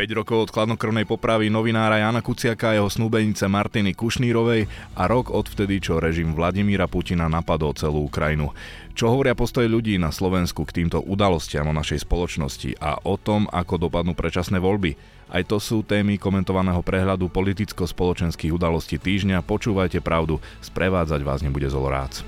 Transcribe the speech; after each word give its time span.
5 0.00 0.16
rokov 0.16 0.48
od 0.48 0.52
chladnokrvnej 0.56 1.04
popravy 1.04 1.52
novinára 1.52 2.00
Jana 2.00 2.24
Kuciaka 2.24 2.72
a 2.72 2.76
jeho 2.80 2.88
snúbenice 2.88 3.44
Martiny 3.52 3.92
Kušnírovej 3.92 4.64
a 4.96 5.04
rok 5.04 5.28
od 5.28 5.44
vtedy, 5.44 5.76
čo 5.76 6.00
režim 6.00 6.32
Vladimíra 6.32 6.88
Putina 6.88 7.28
napadol 7.28 7.76
celú 7.76 8.08
Ukrajinu. 8.08 8.56
Čo 8.96 9.12
hovoria 9.12 9.36
postoje 9.36 9.68
ľudí 9.68 10.00
na 10.00 10.08
Slovensku 10.08 10.64
k 10.64 10.80
týmto 10.80 11.04
udalostiam 11.04 11.68
o 11.68 11.76
našej 11.76 12.08
spoločnosti 12.08 12.80
a 12.80 12.96
o 13.04 13.20
tom, 13.20 13.44
ako 13.52 13.76
dopadnú 13.76 14.16
predčasné 14.16 14.56
voľby? 14.56 14.96
Aj 15.28 15.44
to 15.44 15.60
sú 15.60 15.84
témy 15.84 16.16
komentovaného 16.16 16.80
prehľadu 16.80 17.28
politicko-spoločenských 17.28 18.56
udalostí 18.56 18.96
týždňa. 18.96 19.44
Počúvajte 19.44 20.00
pravdu, 20.00 20.40
sprevádzať 20.64 21.20
vás 21.20 21.44
nebude 21.44 21.68
Zolorác. 21.68 22.24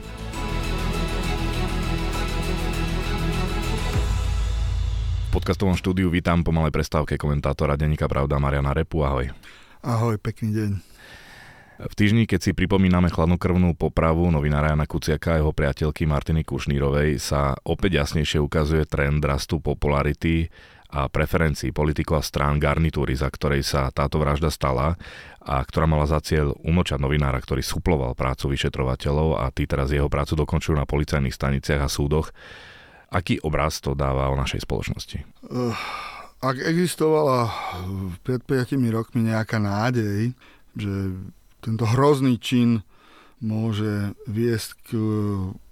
Podcastovom 5.33 5.81
štúdiu 5.81 6.13
vítam 6.13 6.45
po 6.45 6.53
malej 6.53 6.77
prestávke 6.77 7.17
komentátora 7.17 7.81
Denníka 7.81 8.05
Pravda 8.05 8.37
Mariana 8.37 8.77
Repu. 8.77 9.01
Ahoj. 9.01 9.33
Ahoj, 9.81 10.21
pekný 10.21 10.53
deň. 10.53 10.71
V 11.89 11.95
týždni, 11.97 12.29
keď 12.29 12.41
si 12.45 12.51
pripomíname 12.53 13.09
chladnokrvnú 13.09 13.73
popravu 13.73 14.29
novinára 14.29 14.77
Jana 14.77 14.85
Kuciaka 14.85 15.35
a 15.35 15.39
jeho 15.41 15.57
priateľky 15.57 16.05
Martiny 16.05 16.45
Kušnírovej, 16.45 17.17
sa 17.17 17.57
opäť 17.65 18.05
jasnejšie 18.05 18.45
ukazuje 18.45 18.85
trend 18.85 19.25
rastu 19.25 19.57
popularity 19.57 20.53
a 20.93 21.09
preferencií 21.09 21.73
politikov 21.73 22.21
a 22.21 22.23
strán 22.23 22.61
garnitúry, 22.61 23.17
za 23.17 23.33
ktorej 23.33 23.65
sa 23.65 23.89
táto 23.89 24.21
vražda 24.21 24.53
stala 24.53 25.01
a 25.41 25.65
ktorá 25.65 25.89
mala 25.89 26.05
za 26.05 26.21
cieľ 26.21 26.53
umlčať 26.61 27.01
novinára, 27.01 27.41
ktorý 27.41 27.65
suploval 27.65 28.13
prácu 28.13 28.53
vyšetrovateľov 28.53 29.41
a 29.41 29.49
tí 29.49 29.65
teraz 29.65 29.89
jeho 29.97 30.13
prácu 30.13 30.37
dokončujú 30.37 30.77
na 30.77 30.85
policajných 30.85 31.33
staniciach 31.33 31.81
a 31.81 31.89
súdoch. 31.89 32.37
Aký 33.13 33.37
obraz 33.45 33.85
to 33.85 33.93
dáva 33.93 34.33
o 34.33 34.41
našej 34.41 34.65
spoločnosti? 34.65 35.21
Uh, 35.45 35.77
ak 36.41 36.65
existovala 36.65 37.53
pred 38.25 38.41
5 38.41 38.73
rokmi 38.89 39.29
nejaká 39.29 39.61
nádej, 39.61 40.33
že 40.73 40.93
tento 41.61 41.85
hrozný 41.85 42.41
čin 42.41 42.81
môže 43.45 44.17
viesť 44.25 44.69
k, 44.81 44.89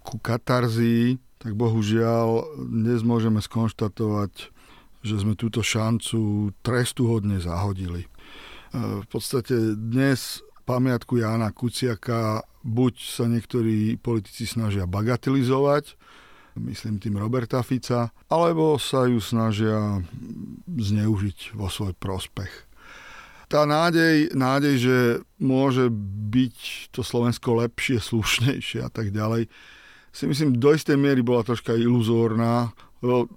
ku 0.05 0.17
katarzii, 0.20 1.17
tak 1.41 1.56
bohužiaľ 1.56 2.61
dnes 2.61 3.01
môžeme 3.01 3.41
skonštatovať, 3.41 4.53
že 5.01 5.14
sme 5.17 5.33
túto 5.33 5.64
šancu 5.64 6.53
trestuhodne 6.61 7.41
zahodili. 7.41 8.05
Uh, 8.77 9.01
v 9.01 9.07
podstate 9.09 9.57
dnes 9.81 10.45
pamiatku 10.69 11.19
Jána 11.19 11.51
Kuciaka 11.51 12.45
buď 12.62 12.95
sa 13.01 13.25
niektorí 13.27 13.97
politici 13.97 14.45
snažia 14.45 14.84
bagatelizovať, 14.84 15.97
myslím 16.59 16.98
tým 16.98 17.20
Roberta 17.20 17.62
Fica, 17.62 18.11
alebo 18.27 18.79
sa 18.81 19.06
ju 19.06 19.23
snažia 19.23 20.03
zneužiť 20.67 21.55
vo 21.55 21.70
svoj 21.70 21.95
prospech. 21.95 22.51
Tá 23.51 23.67
nádej, 23.67 24.31
nádej, 24.31 24.75
že 24.79 24.98
môže 25.42 25.91
byť 26.31 26.57
to 26.95 27.03
Slovensko 27.03 27.59
lepšie, 27.67 27.98
slušnejšie 28.11 28.87
a 28.87 28.91
tak 28.91 29.11
ďalej, 29.11 29.51
si 30.11 30.27
myslím, 30.27 30.59
do 30.59 30.75
istej 30.75 30.98
miery 30.98 31.23
bola 31.23 31.47
troška 31.47 31.70
iluzórna, 31.79 32.75
lebo 32.98 33.31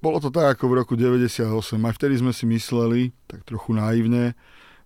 bolo 0.00 0.16
to 0.20 0.32
tak 0.32 0.56
ako 0.56 0.72
v 0.72 0.76
roku 0.80 0.94
98. 0.96 1.44
Aj 1.76 1.94
vtedy 1.96 2.14
sme 2.20 2.32
si 2.32 2.48
mysleli, 2.48 3.12
tak 3.28 3.44
trochu 3.44 3.76
naivne, 3.76 4.32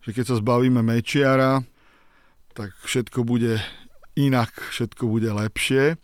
že 0.03 0.11
keď 0.11 0.35
sa 0.35 0.35
zbavíme 0.43 0.83
Mečiara, 0.83 1.63
tak 2.55 2.75
všetko 2.83 3.23
bude 3.23 3.63
inak, 4.19 4.51
všetko 4.75 5.07
bude 5.07 5.31
lepšie. 5.31 5.99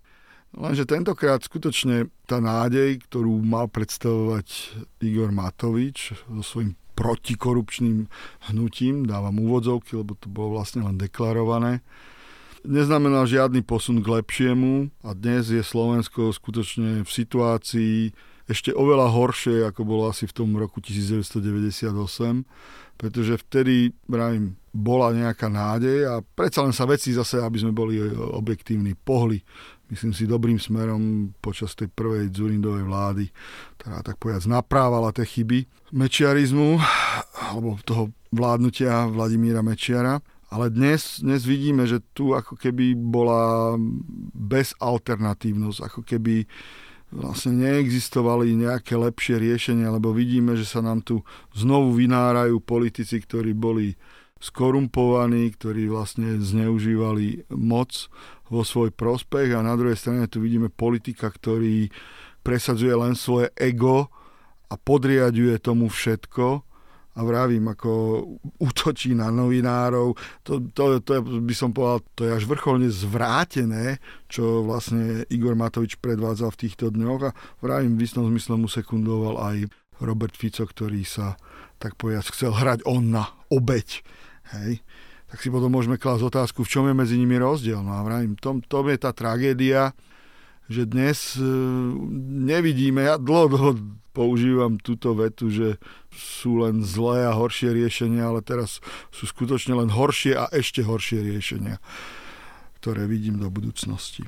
Lenže 0.55 0.87
tentokrát 0.87 1.43
skutočne 1.43 2.07
tá 2.25 2.39
nádej, 2.39 3.03
ktorú 3.09 3.43
mal 3.43 3.67
predstavovať 3.67 4.79
Igor 5.03 5.35
Matovič 5.35 6.15
so 6.31 6.43
svojím 6.45 6.79
protikorupčným 6.97 8.09
hnutím, 8.49 9.05
dávam 9.05 9.37
úvodzovky, 9.37 10.01
lebo 10.01 10.17
to 10.17 10.33
bolo 10.33 10.57
vlastne 10.57 10.81
len 10.81 10.97
deklarované, 10.97 11.85
neznamenal 12.65 13.29
žiadny 13.29 13.61
posun 13.61 14.01
k 14.01 14.09
lepšiemu 14.21 14.89
a 15.05 15.13
dnes 15.13 15.53
je 15.53 15.61
Slovensko 15.61 16.33
skutočne 16.33 17.05
v 17.05 17.11
situácii 17.11 18.17
ešte 18.47 18.71
oveľa 18.71 19.11
horšie, 19.11 19.67
ako 19.67 19.83
bolo 19.83 20.07
asi 20.07 20.31
v 20.31 20.35
tom 20.35 20.55
roku 20.55 20.79
1998, 20.79 21.99
pretože 22.95 23.43
vtedy, 23.43 23.91
vravím, 24.07 24.55
bola 24.71 25.11
nejaká 25.11 25.51
nádej 25.51 26.07
a 26.07 26.23
predsa 26.23 26.63
len 26.63 26.71
sa 26.71 26.87
veci 26.87 27.11
zase, 27.11 27.43
aby 27.43 27.59
sme 27.59 27.75
boli 27.75 27.99
objektívni, 28.15 28.95
pohli 28.95 29.43
myslím 29.91 30.13
si, 30.13 30.27
dobrým 30.27 30.59
smerom 30.59 31.33
počas 31.39 31.75
tej 31.79 31.91
prvej 31.91 32.31
Zurindovej 32.35 32.85
vlády, 32.87 33.25
ktorá 33.79 34.03
tak 34.03 34.19
povedať 34.19 34.51
naprávala 34.51 35.15
tie 35.15 35.27
chyby 35.27 35.67
mečiarizmu, 35.95 36.79
alebo 37.51 37.79
toho 37.87 38.11
vládnutia 38.35 39.07
Vladimíra 39.07 39.63
Mečiara. 39.63 40.19
Ale 40.47 40.71
dnes, 40.71 41.19
dnes 41.23 41.43
vidíme, 41.43 41.91
že 41.91 41.99
tu 42.15 42.31
ako 42.31 42.55
keby 42.55 42.95
bola 42.95 43.75
bezalternatívnosť, 44.35 45.79
ako 45.91 46.01
keby 46.07 46.47
vlastne 47.11 47.55
neexistovali 47.67 48.55
nejaké 48.55 48.95
lepšie 48.99 49.39
riešenia, 49.39 49.91
lebo 49.91 50.15
vidíme, 50.15 50.55
že 50.59 50.67
sa 50.67 50.83
nám 50.83 51.03
tu 51.03 51.23
znovu 51.55 51.95
vynárajú 51.99 52.63
politici, 52.63 53.19
ktorí 53.23 53.55
boli 53.55 53.95
skorumpovaní, 54.37 55.49
ktorí 55.57 55.89
vlastne 55.89 56.37
zneužívali 56.37 57.49
moc 57.57 58.11
vo 58.49 58.63
svoj 58.63 58.95
prospech 58.95 59.55
a 59.55 59.65
na 59.65 59.75
druhej 59.75 59.99
strane 59.99 60.31
tu 60.31 60.43
vidíme 60.43 60.71
politika, 60.71 61.31
ktorý 61.31 61.91
presadzuje 62.47 62.95
len 62.95 63.19
svoje 63.19 63.51
ego 63.59 64.07
a 64.71 64.75
podriaduje 64.79 65.59
tomu 65.59 65.91
všetko 65.91 66.63
a 67.17 67.25
vravím, 67.25 67.73
ako 67.73 67.91
útočí 68.61 69.17
na 69.17 69.33
novinárov, 69.33 70.13
to, 70.45 70.61
to, 70.77 71.01
to 71.01 71.25
by 71.41 71.55
som 71.57 71.73
povedal, 71.73 72.05
to 72.13 72.29
je 72.29 72.37
až 72.37 72.45
vrcholne 72.45 72.93
zvrátené, 72.93 74.05
čo 74.29 74.61
vlastne 74.61 75.25
Igor 75.33 75.57
Matovič 75.57 75.97
predvádzal 75.97 76.53
v 76.53 76.61
týchto 76.69 76.93
dňoch 76.93 77.21
a 77.25 77.35
vravím, 77.65 77.97
v 77.97 78.05
istom 78.05 78.29
zmysle 78.29 78.61
mu 78.61 78.69
sekundoval 78.69 79.41
aj 79.41 79.57
Robert 80.05 80.37
Fico, 80.37 80.69
ktorý 80.69 81.09
sa 81.09 81.41
tak 81.81 81.97
povedať 81.97 82.37
chcel 82.37 82.53
hrať 82.53 82.85
on 82.85 83.09
na 83.09 83.33
obeď. 83.49 84.05
Hej 84.53 84.85
tak 85.27 85.43
si 85.43 85.51
potom 85.51 85.71
môžeme 85.75 85.99
klásť 85.99 86.23
otázku, 86.31 86.63
v 86.63 86.71
čom 86.71 86.85
je 86.87 86.95
medzi 86.95 87.19
nimi 87.19 87.35
rozdiel. 87.35 87.83
No 87.83 87.99
a 87.99 88.07
vravím, 88.07 88.39
tom, 88.39 88.63
tom 88.63 88.87
je 88.87 88.99
tá 88.99 89.11
tragédia, 89.11 89.91
že 90.71 90.87
dnes 90.87 91.35
e, 91.35 91.43
nevidíme, 92.47 93.03
ja 93.07 93.19
dlho, 93.19 93.47
dlho 93.51 93.71
používam 94.15 94.79
túto 94.81 95.13
vetu, 95.13 95.51
že 95.51 95.77
sú 96.15 96.65
len 96.65 96.81
zlé 96.81 97.29
a 97.29 97.37
horšie 97.37 97.75
riešenia, 97.75 98.31
ale 98.33 98.41
teraz 98.41 98.81
sú 99.13 99.29
skutočne 99.29 99.77
len 99.77 99.93
horšie 99.93 100.33
a 100.39 100.49
ešte 100.55 100.81
horšie 100.87 101.21
riešenia, 101.21 101.83
ktoré 102.81 103.05
vidím 103.05 103.37
do 103.37 103.53
budúcnosti. 103.53 104.25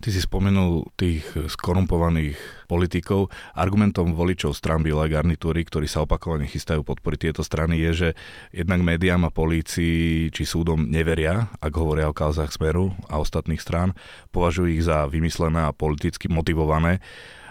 Ty 0.00 0.08
si 0.10 0.20
spomenul 0.20 0.90
tých 0.96 1.24
skorumpovaných 1.48 2.66
politikov. 2.66 3.28
Argumentom 3.54 4.16
voličov 4.16 4.56
strany 4.56 4.90
Bielej 4.90 5.12
garnitúry, 5.12 5.62
ktorí 5.66 5.86
sa 5.86 6.02
opakovane 6.04 6.48
chystajú 6.48 6.82
podporiť 6.82 7.18
tieto 7.30 7.42
strany, 7.44 7.78
je, 7.78 7.90
že 7.92 8.08
jednak 8.50 8.80
médiám 8.80 9.28
a 9.28 9.34
polícii 9.34 10.30
či 10.32 10.42
súdom 10.48 10.88
neveria, 10.88 11.52
ak 11.60 11.72
hovoria 11.76 12.08
o 12.08 12.16
kauzách 12.16 12.54
Smeru 12.54 12.96
a 13.12 13.20
ostatných 13.20 13.60
strán, 13.60 13.92
považujú 14.32 14.68
ich 14.72 14.84
za 14.86 15.04
vymyslené 15.10 15.68
a 15.68 15.76
politicky 15.76 16.30
motivované, 16.32 17.04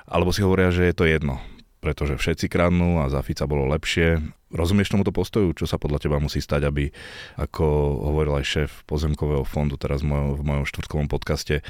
alebo 0.10 0.34
si 0.34 0.42
hovoria, 0.42 0.74
že 0.74 0.90
je 0.90 0.96
to 0.96 1.06
jedno 1.06 1.38
pretože 1.80 2.20
všetci 2.20 2.52
kradnú 2.52 3.00
a 3.00 3.08
za 3.08 3.24
Fica 3.24 3.48
bolo 3.48 3.64
lepšie. 3.72 4.20
Rozumieš 4.50 4.90
tomuto 4.90 5.14
postoju? 5.14 5.54
Čo 5.54 5.70
sa 5.70 5.78
podľa 5.78 6.02
teba 6.02 6.18
musí 6.18 6.42
stať, 6.42 6.66
aby, 6.66 6.90
ako 7.38 7.66
hovoril 8.10 8.42
aj 8.42 8.46
šéf 8.46 8.72
pozemkového 8.90 9.46
fondu 9.46 9.78
teraz 9.78 10.02
v 10.02 10.10
mojom, 10.10 10.66
v 10.66 10.70
štvrtkovom 10.74 11.06
podcaste, 11.06 11.62
e, 11.62 11.64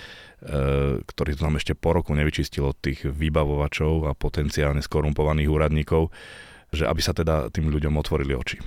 ktorý 1.04 1.30
to 1.36 1.42
tam 1.44 1.60
ešte 1.60 1.76
po 1.76 1.92
roku 1.92 2.16
nevyčistil 2.16 2.72
od 2.72 2.80
tých 2.80 3.04
vybavovačov 3.04 4.08
a 4.08 4.16
potenciálne 4.16 4.80
skorumpovaných 4.80 5.52
úradníkov, 5.52 6.08
že 6.72 6.88
aby 6.88 7.02
sa 7.04 7.12
teda 7.12 7.52
tým 7.52 7.68
ľuďom 7.68 8.00
otvorili 8.00 8.32
oči. 8.32 8.58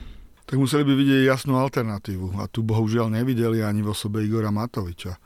Tak 0.44 0.60
museli 0.60 0.84
by 0.84 0.92
vidieť 0.92 1.22
jasnú 1.32 1.56
alternatívu 1.56 2.36
a 2.36 2.50
tu 2.52 2.60
bohužiaľ 2.60 3.08
nevideli 3.08 3.64
ani 3.64 3.80
vo 3.80 3.96
sobe 3.96 4.20
Igora 4.20 4.52
Matoviča. 4.52 5.16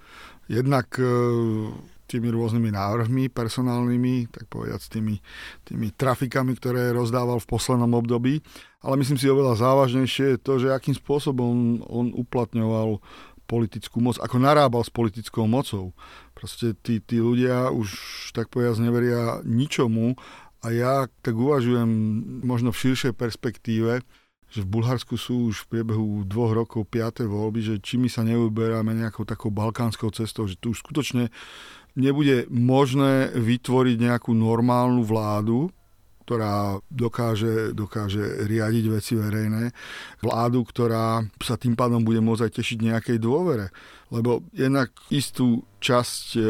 Jednak 0.47 0.95
e, 1.03 1.11
tými 2.07 2.31
rôznymi 2.31 2.71
návrhmi 2.71 3.29
personálnymi, 3.29 4.31
tak 4.31 4.47
povedať 4.47 4.81
s 4.81 4.89
tými, 4.89 5.19
tými 5.67 5.91
trafikami, 5.93 6.55
ktoré 6.55 6.95
rozdával 6.95 7.43
v 7.43 7.51
poslednom 7.51 7.91
období. 7.99 8.41
Ale 8.81 8.95
myslím 8.97 9.19
si 9.19 9.27
oveľa 9.27 9.59
závažnejšie 9.59 10.39
je 10.39 10.39
to, 10.39 10.63
že 10.63 10.69
akým 10.71 10.95
spôsobom 10.95 11.83
on 11.87 12.15
uplatňoval 12.15 13.03
politickú 13.47 14.03
moc, 14.03 14.19
ako 14.19 14.43
narábal 14.43 14.83
s 14.83 14.91
politickou 14.91 15.47
mocou. 15.47 15.95
Proste 16.35 16.75
tí, 16.83 16.99
tí 16.99 17.23
ľudia 17.23 17.71
už 17.71 17.95
tak 18.35 18.51
povedať 18.51 18.83
neveria 18.83 19.41
ničomu 19.47 20.19
a 20.67 20.67
ja 20.75 20.95
tak 21.23 21.39
uvažujem 21.39 21.89
možno 22.43 22.75
v 22.75 22.81
širšej 22.83 23.15
perspektíve, 23.15 24.03
že 24.47 24.63
v 24.63 24.71
Bulharsku 24.79 25.19
sú 25.19 25.51
už 25.51 25.67
v 25.67 25.79
priebehu 25.79 26.23
dvoch 26.27 26.55
rokov 26.55 26.87
piaté 26.87 27.27
voľby, 27.27 27.61
že 27.63 27.75
či 27.83 27.99
my 27.99 28.07
sa 28.07 28.23
neuberáme 28.23 28.95
nejakou 28.95 29.27
takou 29.27 29.51
balkánskou 29.51 30.11
cestou, 30.15 30.47
že 30.47 30.59
tu 30.59 30.71
už 30.71 30.83
skutočne 30.87 31.35
nebude 31.97 32.45
možné 32.53 33.33
vytvoriť 33.33 33.97
nejakú 33.99 34.37
normálnu 34.37 35.03
vládu, 35.03 35.73
ktorá 36.27 36.83
dokáže, 36.91 37.71
dokáže 37.71 38.51
riadiť 38.51 38.85
veci 38.91 39.15
verejné, 39.15 39.71
vládu, 40.19 40.67
ktorá 40.67 41.23
sa 41.39 41.55
tým 41.55 41.79
pádom 41.79 42.03
bude 42.03 42.19
môcť 42.19 42.51
aj 42.51 42.53
tešiť 42.59 42.79
nejakej 42.83 43.19
dôvere. 43.23 43.71
Lebo 44.11 44.43
jednak 44.51 44.91
istú 45.07 45.63
časť 45.79 46.27
e, 46.35 46.43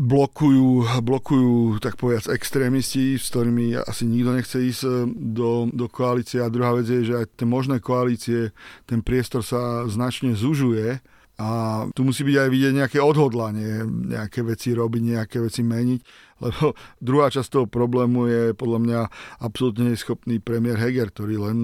blokujú, 0.00 1.00
blokujú 1.04 1.76
tak 1.76 2.00
povedať 2.00 2.32
extrémisti, 2.32 3.20
s 3.20 3.28
ktorými 3.28 3.76
asi 3.80 4.08
nikto 4.08 4.32
nechce 4.32 4.58
ísť 4.64 4.82
e, 4.84 4.90
do, 5.12 5.68
do 5.76 5.92
koalície. 5.92 6.40
A 6.40 6.48
druhá 6.48 6.72
vec 6.72 6.88
je, 6.88 7.12
že 7.12 7.20
aj 7.20 7.36
tie 7.36 7.44
možné 7.44 7.84
koalície, 7.84 8.56
ten 8.88 9.04
priestor 9.04 9.44
sa 9.44 9.84
značne 9.92 10.32
zužuje 10.32 11.04
a 11.38 11.48
tu 11.94 12.02
musí 12.02 12.26
byť 12.26 12.36
aj 12.36 12.48
vidieť 12.50 12.72
nejaké 12.74 12.98
odhodlanie, 12.98 13.86
nejaké 13.86 14.42
veci 14.42 14.74
robiť, 14.74 15.02
nejaké 15.14 15.38
veci 15.38 15.62
meniť, 15.62 16.00
lebo 16.44 16.74
druhá 16.98 17.30
časť 17.30 17.48
toho 17.48 17.66
problému 17.70 18.26
je 18.26 18.42
podľa 18.58 18.78
mňa 18.82 19.00
absolútne 19.42 19.94
neschopný 19.94 20.42
premiér 20.42 20.82
Heger, 20.82 21.14
ktorý 21.14 21.46
len 21.50 21.58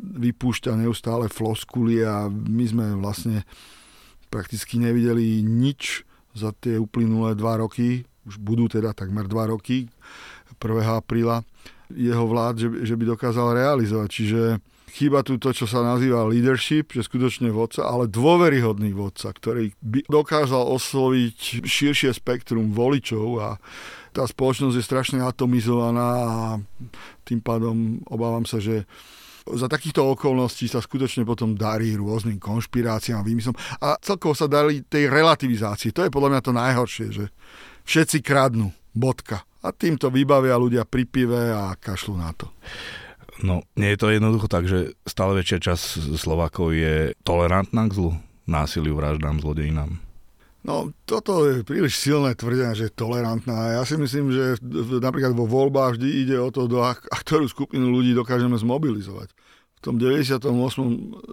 vypúšťa 0.00 0.80
neustále 0.80 1.30
floskuly 1.30 2.02
a 2.02 2.26
my 2.30 2.64
sme 2.66 2.86
vlastne 2.98 3.46
prakticky 4.30 4.78
nevideli 4.78 5.42
nič 5.42 6.06
za 6.34 6.54
tie 6.54 6.78
uplynulé 6.78 7.34
dva 7.34 7.58
roky, 7.58 8.06
už 8.26 8.38
budú 8.38 8.70
teda 8.70 8.94
takmer 8.94 9.26
dva 9.26 9.50
roky, 9.50 9.90
1. 10.60 11.00
apríla, 11.02 11.42
jeho 11.90 12.24
vlád, 12.28 12.54
že, 12.60 12.68
že 12.86 12.94
by 12.94 13.04
dokázal 13.16 13.56
realizovať. 13.56 14.08
Čiže 14.12 14.40
Chýba 14.90 15.22
tu 15.22 15.38
to, 15.38 15.54
čo 15.54 15.70
sa 15.70 15.86
nazýva 15.86 16.26
leadership, 16.26 16.90
že 16.90 17.06
skutočne 17.06 17.54
vodca, 17.54 17.86
ale 17.86 18.10
dôveryhodný 18.10 18.90
vodca, 18.90 19.30
ktorý 19.30 19.70
by 19.78 20.10
dokázal 20.10 20.66
osloviť 20.66 21.62
širšie 21.62 22.10
spektrum 22.10 22.74
voličov 22.74 23.26
a 23.38 23.48
tá 24.10 24.26
spoločnosť 24.26 24.74
je 24.74 24.84
strašne 24.84 25.18
atomizovaná 25.22 26.08
a 26.26 26.36
tým 27.22 27.38
pádom 27.38 28.02
obávam 28.10 28.42
sa, 28.42 28.58
že 28.58 28.82
za 29.46 29.70
takýchto 29.70 30.04
okolností 30.04 30.66
sa 30.66 30.82
skutočne 30.82 31.24
potom 31.24 31.54
darí 31.54 31.94
rôznym 31.96 32.36
konšpiráciám 32.36 33.24
výmyslom 33.24 33.56
a 33.80 33.96
celkovo 34.02 34.34
sa 34.34 34.50
darí 34.50 34.84
tej 34.84 35.08
relativizácii. 35.08 35.94
To 35.96 36.04
je 36.06 36.12
podľa 36.12 36.30
mňa 36.36 36.40
to 36.44 36.52
najhoršie, 36.52 37.06
že 37.14 37.24
všetci 37.86 38.18
kradnú, 38.20 38.74
bodka. 38.92 39.46
A 39.60 39.76
týmto 39.76 40.08
vybavia 40.08 40.56
ľudia 40.56 40.88
pri 40.88 41.04
pive 41.04 41.52
a 41.52 41.76
kašľú 41.76 42.14
na 42.16 42.32
to. 42.32 42.48
No, 43.40 43.64
nie 43.76 43.96
je 43.96 44.00
to 44.00 44.12
jednoducho 44.12 44.48
tak, 44.52 44.68
že 44.68 44.92
stále 45.08 45.36
väčšia 45.40 45.72
časť 45.72 46.16
Slovákov 46.16 46.76
je 46.76 47.16
tolerantná 47.24 47.88
k 47.88 47.96
zlu, 47.96 48.10
násiliu, 48.44 48.96
vraždám, 48.96 49.40
zlodejinám. 49.40 49.96
No, 50.60 50.92
toto 51.08 51.48
je 51.48 51.64
príliš 51.64 51.96
silné 51.96 52.36
tvrdenie, 52.36 52.76
že 52.76 52.92
je 52.92 52.98
tolerantná. 53.00 53.80
Ja 53.80 53.82
si 53.88 53.96
myslím, 53.96 54.28
že 54.28 54.60
napríklad 55.00 55.32
vo 55.32 55.48
voľbách 55.48 55.96
vždy 55.96 56.08
ide 56.28 56.36
o 56.36 56.52
to, 56.52 56.68
do 56.68 56.84
a 56.84 56.92
ktorú 56.92 57.48
skupinu 57.48 57.88
ľudí 57.88 58.12
dokážeme 58.12 58.60
zmobilizovať 58.60 59.32
v 59.80 59.88
tom 59.88 59.96
98. 59.96 60.44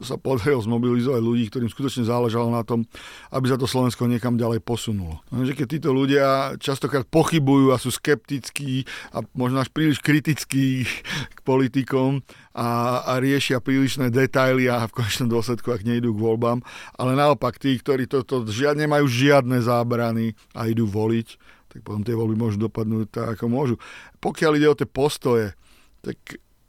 sa 0.07 0.15
podarilo 0.15 0.63
zmobilizovať 0.63 1.19
ľudí, 1.19 1.51
ktorým 1.51 1.67
skutočne 1.67 2.07
záležalo 2.07 2.47
na 2.47 2.63
tom, 2.63 2.87
aby 3.27 3.51
sa 3.51 3.59
to 3.59 3.67
Slovensko 3.67 4.07
niekam 4.07 4.39
ďalej 4.39 4.63
posunulo. 4.63 5.19
Lenže 5.35 5.51
keď 5.51 5.67
títo 5.67 5.89
ľudia 5.91 6.55
častokrát 6.55 7.03
pochybujú 7.11 7.75
a 7.75 7.77
sú 7.77 7.91
skeptickí 7.91 8.87
a 9.11 9.19
možno 9.35 9.59
až 9.59 9.67
príliš 9.67 9.99
kritickí 9.99 10.87
k 11.35 11.39
politikom 11.43 12.23
a, 12.55 13.03
a 13.03 13.19
riešia 13.19 13.59
prílišné 13.59 14.15
detaily 14.15 14.71
a 14.71 14.87
v 14.87 14.95
konečnom 14.95 15.27
dôsledku, 15.27 15.67
ak 15.75 15.83
nejdú 15.83 16.15
k 16.15 16.23
voľbám, 16.23 16.63
ale 16.95 17.19
naopak 17.19 17.59
tí, 17.59 17.75
ktorí 17.75 18.07
toto 18.07 18.47
žiad, 18.47 18.79
nemajú 18.79 19.11
žiadne 19.11 19.59
zábrany 19.59 20.39
a 20.55 20.71
idú 20.71 20.87
voliť, 20.87 21.27
tak 21.67 21.83
potom 21.83 21.99
tie 21.99 22.15
voľby 22.15 22.39
môžu 22.39 22.63
dopadnúť 22.63 23.11
tak, 23.11 23.27
ako 23.35 23.51
môžu. 23.51 23.75
Pokiaľ 24.23 24.51
ide 24.55 24.71
o 24.71 24.79
tie 24.79 24.87
postoje, 24.87 25.51
tak 25.99 26.15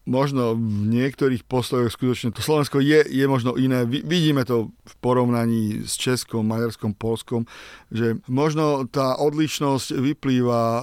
možno 0.09 0.57
v 0.57 0.89
niektorých 0.89 1.45
postojoch 1.45 1.93
skutočne 1.93 2.33
to 2.33 2.41
Slovensko 2.41 2.81
je, 2.81 3.05
je 3.05 3.27
možno 3.29 3.61
iné. 3.61 3.85
Vidíme 3.85 4.49
to 4.49 4.73
v 4.73 4.95
porovnaní 5.05 5.85
s 5.85 6.01
Českom, 6.01 6.49
Maďarskom, 6.49 6.97
Polskom, 6.97 7.45
že 7.93 8.17
možno 8.25 8.89
tá 8.89 9.21
odlišnosť 9.21 10.01
vyplýva 10.01 10.63
e, 10.65 10.83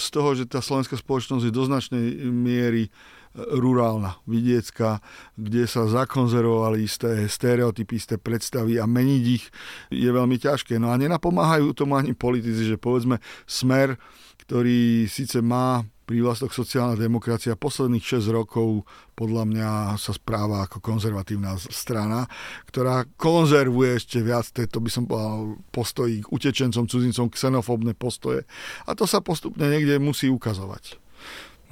z 0.00 0.06
toho, 0.08 0.32
že 0.32 0.48
tá 0.48 0.64
slovenská 0.64 0.96
spoločnosť 0.96 1.44
je 1.44 1.52
do 1.52 1.64
značnej 1.68 2.04
miery 2.32 2.88
e, 2.88 2.90
rurálna, 3.36 4.16
vidiecka, 4.24 5.04
kde 5.36 5.68
sa 5.68 5.84
zakonzervovali 5.84 6.88
isté 6.88 7.28
stereotypy, 7.28 8.00
isté 8.00 8.16
predstavy 8.16 8.80
a 8.80 8.88
meniť 8.88 9.24
ich 9.28 9.44
je 9.92 10.08
veľmi 10.08 10.40
ťažké. 10.40 10.80
No 10.80 10.88
a 10.88 10.96
nenapomáhajú 10.96 11.76
tomu 11.76 12.00
ani 12.00 12.16
politici, 12.16 12.64
že 12.64 12.80
povedzme 12.80 13.20
smer, 13.44 14.00
ktorý 14.48 15.06
síce 15.12 15.44
má 15.44 15.84
prívlastok 16.12 16.52
sociálna 16.52 17.00
demokracia 17.00 17.56
posledných 17.56 18.04
6 18.04 18.28
rokov 18.36 18.84
podľa 19.16 19.48
mňa 19.48 19.68
sa 19.96 20.12
správa 20.12 20.68
ako 20.68 20.84
konzervatívna 20.84 21.56
strana, 21.72 22.28
ktorá 22.68 23.08
konzervuje 23.16 23.96
ešte 23.96 24.20
viac 24.20 24.44
to 24.52 24.76
by 24.84 24.92
som 24.92 25.08
povedal 25.08 25.56
postojí 25.72 26.20
k 26.20 26.28
utečencom, 26.28 26.84
cudzincom, 26.84 27.32
xenofóbne 27.32 27.96
postoje. 27.96 28.44
A 28.84 28.92
to 28.92 29.08
sa 29.08 29.24
postupne 29.24 29.64
niekde 29.72 29.96
musí 29.96 30.28
ukazovať. 30.28 31.00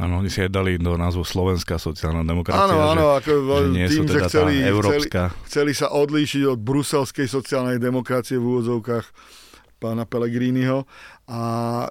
Áno, 0.00 0.24
oni 0.24 0.32
si 0.32 0.40
aj 0.40 0.48
dali 0.48 0.80
do 0.80 0.96
názvu 0.96 1.20
Slovenská 1.20 1.76
sociálna 1.76 2.24
demokracia. 2.24 2.64
Áno, 2.64 2.96
áno, 2.96 3.12
ako, 3.20 3.44
že 3.44 3.76
nie 3.76 3.84
tým, 3.84 4.08
sú 4.08 4.16
teda 4.16 4.24
že 4.24 4.32
chceli, 4.32 4.54
európska. 4.64 5.36
Chceli, 5.44 5.44
chceli 5.44 5.72
sa 5.76 5.92
odlíšiť 5.92 6.42
od 6.48 6.58
bruselskej 6.64 7.28
sociálnej 7.28 7.76
demokracie 7.76 8.40
v 8.40 8.48
úvodzovkách 8.48 9.04
pána 9.76 10.08
Pellegriniho 10.08 10.88
a 11.30 11.40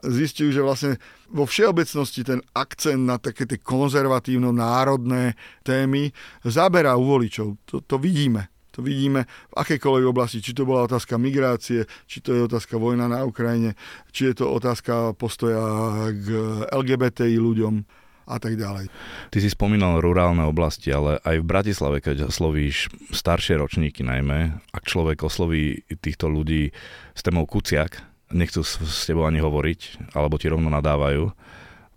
zistil, 0.04 0.52
že 0.52 0.60
vlastne 0.60 1.00
vo 1.32 1.48
všeobecnosti 1.48 2.28
ten 2.28 2.44
akcent 2.52 3.08
na 3.08 3.16
také 3.16 3.48
tie 3.48 3.56
konzervatívno-národné 3.56 5.40
témy 5.64 6.12
zaberá 6.44 7.00
u 7.00 7.08
voličov. 7.08 7.56
To, 7.72 7.80
to 7.80 7.96
vidíme. 7.96 8.52
To 8.76 8.84
vidíme 8.84 9.24
v 9.26 9.56
akejkoľvek 9.56 10.06
oblasti, 10.12 10.44
či 10.44 10.52
to 10.52 10.68
bola 10.68 10.84
otázka 10.88 11.16
migrácie, 11.16 11.88
či 12.04 12.20
to 12.20 12.36
je 12.36 12.48
otázka 12.52 12.76
vojna 12.76 13.08
na 13.08 13.24
Ukrajine, 13.24 13.80
či 14.12 14.32
je 14.32 14.44
to 14.44 14.52
otázka 14.52 15.16
postoja 15.16 15.60
k 16.12 16.28
LGBTI 16.70 17.40
ľuďom 17.40 17.84
a 18.30 18.38
tak 18.38 18.56
ďalej. 18.62 18.92
Ty 19.34 19.38
si 19.42 19.50
spomínal 19.50 20.04
rurálne 20.04 20.46
oblasti, 20.46 20.94
ale 20.94 21.18
aj 21.26 21.42
v 21.42 21.50
Bratislave, 21.50 21.98
keď 22.00 22.30
oslovíš 22.30 22.94
staršie 23.10 23.58
ročníky 23.58 24.06
najmä, 24.06 24.62
ak 24.70 24.86
človek 24.86 25.26
osloví 25.26 25.82
týchto 25.98 26.30
ľudí 26.30 26.70
s 27.18 27.22
témou 27.26 27.50
kuciak, 27.50 28.09
nechcú 28.34 28.62
s 28.66 29.06
tebou 29.10 29.26
ani 29.26 29.42
hovoriť, 29.42 30.12
alebo 30.14 30.38
ti 30.38 30.48
rovno 30.50 30.70
nadávajú, 30.70 31.34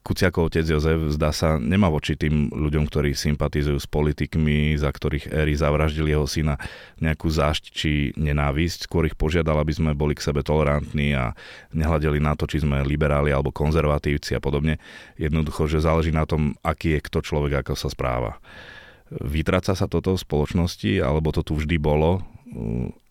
Kuciakov 0.03 0.51
otec 0.51 0.67
Jozef 0.67 1.15
zdá 1.15 1.31
sa 1.31 1.63
nemá 1.63 1.87
voči 1.87 2.19
tým 2.19 2.51
ľuďom, 2.51 2.91
ktorí 2.91 3.15
sympatizujú 3.15 3.79
s 3.79 3.87
politikmi, 3.87 4.75
za 4.75 4.91
ktorých 4.91 5.31
Éry 5.31 5.55
zavraždil 5.55 6.11
jeho 6.11 6.27
syna 6.27 6.59
nejakú 6.99 7.31
zášť 7.31 7.63
či 7.71 8.11
nenávisť. 8.19 8.91
Skôr 8.91 9.07
ich 9.07 9.15
požiadal, 9.15 9.63
aby 9.63 9.71
sme 9.71 9.95
boli 9.95 10.19
k 10.19 10.27
sebe 10.27 10.43
tolerantní 10.43 11.15
a 11.15 11.39
nehľadeli 11.71 12.19
na 12.19 12.35
to, 12.35 12.51
či 12.51 12.67
sme 12.67 12.83
liberáli 12.83 13.31
alebo 13.31 13.55
konzervatívci 13.55 14.35
a 14.35 14.43
podobne. 14.43 14.83
Jednoducho, 15.23 15.71
že 15.71 15.79
záleží 15.79 16.11
na 16.11 16.27
tom, 16.27 16.59
aký 16.67 16.99
je 16.99 17.07
kto 17.07 17.23
človek, 17.23 17.63
ako 17.63 17.79
sa 17.79 17.87
správa. 17.87 18.43
Vytráca 19.07 19.79
sa 19.79 19.87
toto 19.87 20.19
v 20.19 20.25
spoločnosti, 20.27 20.99
alebo 20.99 21.31
to 21.31 21.47
tu 21.47 21.55
vždy 21.55 21.79
bolo 21.79 22.27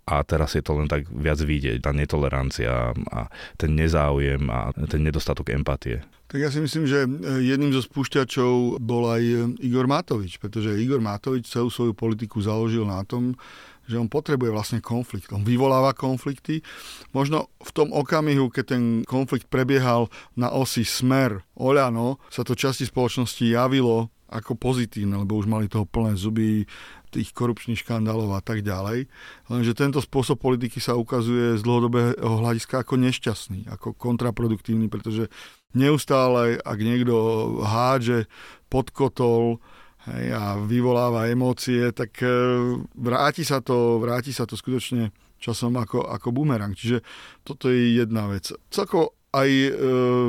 a 0.05 0.25
teraz 0.25 0.57
je 0.57 0.63
to 0.65 0.75
len 0.77 0.89
tak 0.89 1.05
viac 1.09 1.37
vidieť, 1.37 1.81
tá 1.81 1.93
netolerancia 1.93 2.91
a 2.91 3.29
ten 3.55 3.77
nezáujem 3.77 4.43
a 4.49 4.73
ten 4.73 5.01
nedostatok 5.05 5.53
empatie. 5.53 6.01
Tak 6.31 6.39
ja 6.39 6.47
si 6.47 6.63
myslím, 6.63 6.87
že 6.87 7.03
jedným 7.43 7.75
zo 7.75 7.83
spúšťačov 7.83 8.79
bol 8.79 9.03
aj 9.11 9.23
Igor 9.59 9.83
Matovič, 9.83 10.39
pretože 10.39 10.79
Igor 10.79 11.03
Matovič 11.03 11.51
celú 11.51 11.67
svoju 11.67 11.91
politiku 11.91 12.39
založil 12.39 12.87
na 12.87 13.03
tom, 13.03 13.35
že 13.83 13.99
on 13.99 14.07
potrebuje 14.07 14.47
vlastne 14.47 14.79
konflikt. 14.79 15.27
On 15.35 15.43
vyvoláva 15.43 15.91
konflikty. 15.91 16.63
Možno 17.11 17.51
v 17.59 17.71
tom 17.75 17.91
okamihu, 17.91 18.47
keď 18.47 18.65
ten 18.79 18.83
konflikt 19.03 19.51
prebiehal 19.51 20.07
na 20.39 20.47
osi 20.47 20.87
Smer, 20.87 21.43
Oľano, 21.59 22.15
sa 22.31 22.47
to 22.47 22.55
časti 22.55 22.87
spoločnosti 22.87 23.43
javilo 23.51 24.07
ako 24.31 24.55
pozitívne, 24.55 25.27
lebo 25.27 25.35
už 25.35 25.51
mali 25.51 25.67
toho 25.67 25.83
plné 25.83 26.15
zuby 26.15 26.63
tých 27.11 27.35
korupčných 27.35 27.83
škandálov 27.83 28.31
a 28.33 28.41
tak 28.41 28.63
ďalej. 28.63 29.11
Lenže 29.51 29.75
tento 29.75 29.99
spôsob 29.99 30.39
politiky 30.39 30.79
sa 30.79 30.95
ukazuje 30.95 31.59
z 31.59 31.61
dlhodobého 31.61 32.15
hľadiska 32.39 32.87
ako 32.87 32.95
nešťastný, 32.95 33.67
ako 33.67 33.93
kontraproduktívny, 33.99 34.87
pretože 34.87 35.27
neustále, 35.75 36.59
ak 36.63 36.79
niekto 36.79 37.15
hádže 37.67 38.31
pod 38.71 38.95
kotol 38.95 39.59
hej, 40.07 40.31
a 40.31 40.55
vyvoláva 40.63 41.27
emócie, 41.27 41.91
tak 41.91 42.15
e, 42.23 42.31
vráti 42.95 43.43
sa 43.43 43.59
to, 43.59 43.99
vráti 43.99 44.31
sa 44.31 44.47
to 44.47 44.55
skutočne 44.55 45.11
časom 45.41 45.75
ako, 45.75 46.05
ako 46.07 46.31
bumerang. 46.31 46.77
Čiže 46.77 47.03
toto 47.43 47.67
je 47.67 47.99
jedna 47.99 48.29
vec. 48.29 48.53
Celkovo 48.69 49.17
aj 49.31 49.49
e, 49.49 49.71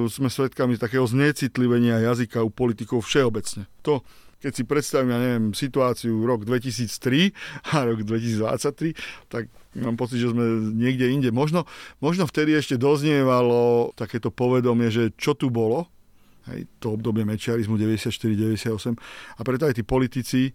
sme 0.07 0.31
svedkami 0.31 0.79
takého 0.79 1.05
znecitlivenia 1.05 1.99
jazyka 2.07 2.47
u 2.47 2.51
politikov 2.55 3.03
všeobecne. 3.03 3.67
To, 3.83 4.07
keď 4.43 4.53
si 4.53 4.63
predstavím, 4.67 5.15
ja 5.15 5.21
neviem, 5.23 5.47
situáciu 5.55 6.27
rok 6.27 6.43
2003 6.43 7.31
a 7.71 7.87
rok 7.87 8.03
2023, 8.03 9.31
tak 9.31 9.47
mám 9.79 9.95
pocit, 9.95 10.19
že 10.19 10.35
sme 10.35 10.75
niekde 10.75 11.07
inde. 11.09 11.31
Možno, 11.31 11.65
možno 12.03 12.27
vtedy 12.27 12.59
ešte 12.59 12.75
doznievalo 12.75 13.95
takéto 13.95 14.35
povedomie, 14.35 14.91
že 14.91 15.15
čo 15.15 15.39
tu 15.39 15.49
bolo, 15.49 15.87
hej, 16.51 16.67
to 16.83 16.99
obdobie 16.99 17.23
mečiarizmu 17.23 17.79
94-98 17.79 18.99
a 19.39 19.41
preto 19.47 19.71
aj 19.71 19.79
tí 19.79 19.83
politici 19.87 20.51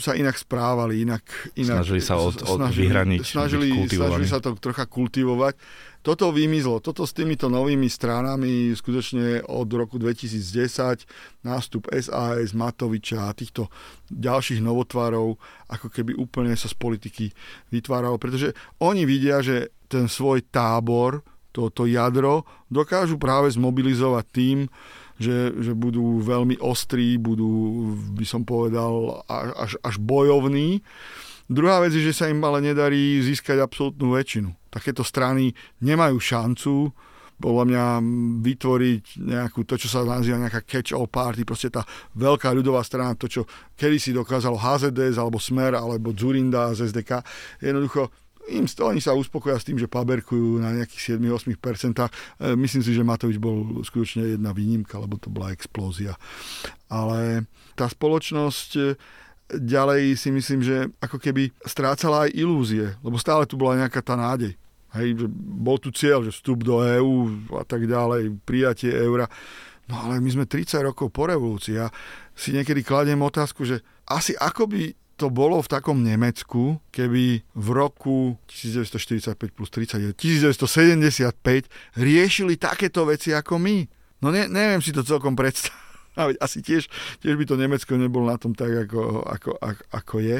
sa 0.00 0.16
inak 0.16 0.36
správali, 0.36 1.04
inak... 1.04 1.22
inak 1.60 1.84
snažili 1.84 2.00
sa 2.00 2.16
od, 2.16 2.40
od 2.42 2.56
snažili, 2.56 2.88
vyhraniť, 2.88 3.20
snažili, 3.20 3.68
snažili 3.86 4.26
sa 4.26 4.40
to 4.40 4.56
trocha 4.56 4.88
kultivovať. 4.88 5.54
Toto 6.00 6.32
vymizlo, 6.32 6.80
toto 6.80 7.04
s 7.04 7.12
týmito 7.12 7.52
novými 7.52 7.84
stranami 7.84 8.72
skutočne 8.72 9.44
od 9.44 9.68
roku 9.68 10.00
2010 10.00 11.44
nástup 11.44 11.92
SAS, 11.92 12.56
Matoviča 12.56 13.28
a 13.28 13.36
týchto 13.36 13.68
ďalších 14.08 14.64
novotvárov 14.64 15.36
ako 15.68 15.86
keby 15.92 16.16
úplne 16.16 16.56
sa 16.56 16.72
z 16.72 16.76
politiky 16.80 17.28
vytváralo, 17.68 18.16
pretože 18.16 18.56
oni 18.80 19.04
vidia, 19.04 19.44
že 19.44 19.76
ten 19.92 20.08
svoj 20.08 20.40
tábor, 20.48 21.20
toto 21.52 21.84
jadro 21.84 22.48
dokážu 22.72 23.20
práve 23.20 23.52
zmobilizovať 23.52 24.24
tým, 24.32 24.58
že, 25.20 25.52
že 25.60 25.76
budú 25.76 26.24
veľmi 26.24 26.56
ostrí, 26.64 27.20
budú, 27.20 27.92
by 28.16 28.24
som 28.24 28.42
povedal, 28.48 29.20
až, 29.28 29.76
až 29.84 30.00
bojovní. 30.00 30.80
Druhá 31.44 31.84
vec 31.84 31.92
je, 31.92 32.00
že 32.00 32.16
sa 32.16 32.32
im 32.32 32.40
ale 32.40 32.64
nedarí 32.64 33.20
získať 33.20 33.60
absolútnu 33.60 34.16
väčšinu. 34.16 34.72
Takéto 34.72 35.04
strany 35.04 35.52
nemajú 35.84 36.16
šancu 36.16 36.88
podľa 37.40 37.64
mňa 37.72 37.84
vytvoriť 38.44 39.04
nejakú, 39.16 39.64
to, 39.64 39.80
čo 39.80 39.88
sa 39.88 40.04
nazýva 40.04 40.44
nejaká 40.44 40.60
catch-all 40.60 41.08
party, 41.08 41.48
proste 41.48 41.72
tá 41.72 41.88
veľká 42.12 42.52
ľudová 42.52 42.84
strana, 42.84 43.16
to, 43.16 43.32
čo 43.32 43.48
kedysi 43.80 44.12
dokázalo 44.12 44.60
HZDS, 44.60 45.16
alebo 45.16 45.40
Smer, 45.40 45.72
alebo 45.72 46.12
Zurinda 46.12 46.76
z 46.76 46.92
SDK. 46.92 47.24
Jednoducho 47.64 48.12
im, 48.48 48.64
oni 48.64 49.00
sa 49.04 49.12
uspokoja 49.12 49.60
s 49.60 49.66
tým, 49.68 49.76
že 49.76 49.90
paberkujú 49.90 50.62
na 50.62 50.72
nejakých 50.72 51.20
7-8%. 51.20 52.00
E, 52.00 52.10
myslím 52.56 52.82
si, 52.82 52.92
že 52.96 53.04
Matovič 53.04 53.36
bol 53.36 53.84
skutočne 53.84 54.38
jedna 54.38 54.56
výnimka, 54.56 54.96
lebo 54.96 55.20
to 55.20 55.28
bola 55.28 55.52
explózia. 55.52 56.16
Ale 56.88 57.44
tá 57.76 57.84
spoločnosť 57.86 58.70
e, 58.80 58.82
ďalej 59.60 60.16
si 60.16 60.28
myslím, 60.32 60.60
že 60.64 60.76
ako 61.02 61.20
keby 61.20 61.52
strácala 61.66 62.26
aj 62.26 62.36
ilúzie, 62.38 62.96
lebo 63.04 63.20
stále 63.20 63.44
tu 63.44 63.60
bola 63.60 63.76
nejaká 63.76 64.00
tá 64.00 64.16
nádej. 64.16 64.56
Hej, 64.90 65.22
že 65.22 65.26
bol 65.38 65.78
tu 65.78 65.94
cieľ, 65.94 66.26
že 66.26 66.34
vstup 66.34 66.66
do 66.66 66.82
EÚ 66.82 67.46
a 67.54 67.62
tak 67.62 67.86
ďalej, 67.86 68.42
prijatie 68.42 68.90
eura. 68.90 69.30
No 69.86 70.02
ale 70.06 70.22
my 70.22 70.30
sme 70.30 70.44
30 70.46 70.86
rokov 70.86 71.10
po 71.14 71.30
revolúcii 71.30 71.78
a 71.78 71.90
si 72.34 72.54
niekedy 72.54 72.82
kladiem 72.82 73.18
otázku, 73.22 73.66
že 73.66 73.82
asi 74.06 74.34
ako 74.38 74.70
by 74.70 74.82
to 75.20 75.28
bolo 75.28 75.60
v 75.60 75.68
takom 75.68 76.00
Nemecku, 76.00 76.80
keby 76.88 77.44
v 77.44 77.68
roku 77.76 78.40
1945 78.48 79.36
plus 79.52 79.68
30, 79.68 80.16
1975 80.16 81.68
riešili 82.00 82.56
takéto 82.56 83.04
veci 83.04 83.36
ako 83.36 83.60
my. 83.60 83.84
No 84.24 84.32
ne, 84.32 84.48
neviem 84.48 84.80
si 84.80 84.96
to 84.96 85.04
celkom 85.04 85.36
predstaviť. 85.36 86.40
Asi 86.44 86.64
tiež, 86.64 86.88
tiež 87.20 87.36
by 87.36 87.44
to 87.44 87.60
Nemecko 87.60 88.00
nebolo 88.00 88.32
na 88.32 88.40
tom 88.40 88.56
tak, 88.56 88.88
ako, 88.88 89.28
ako, 89.28 89.50
ako, 89.60 89.82
ako 89.92 90.16
je. 90.24 90.38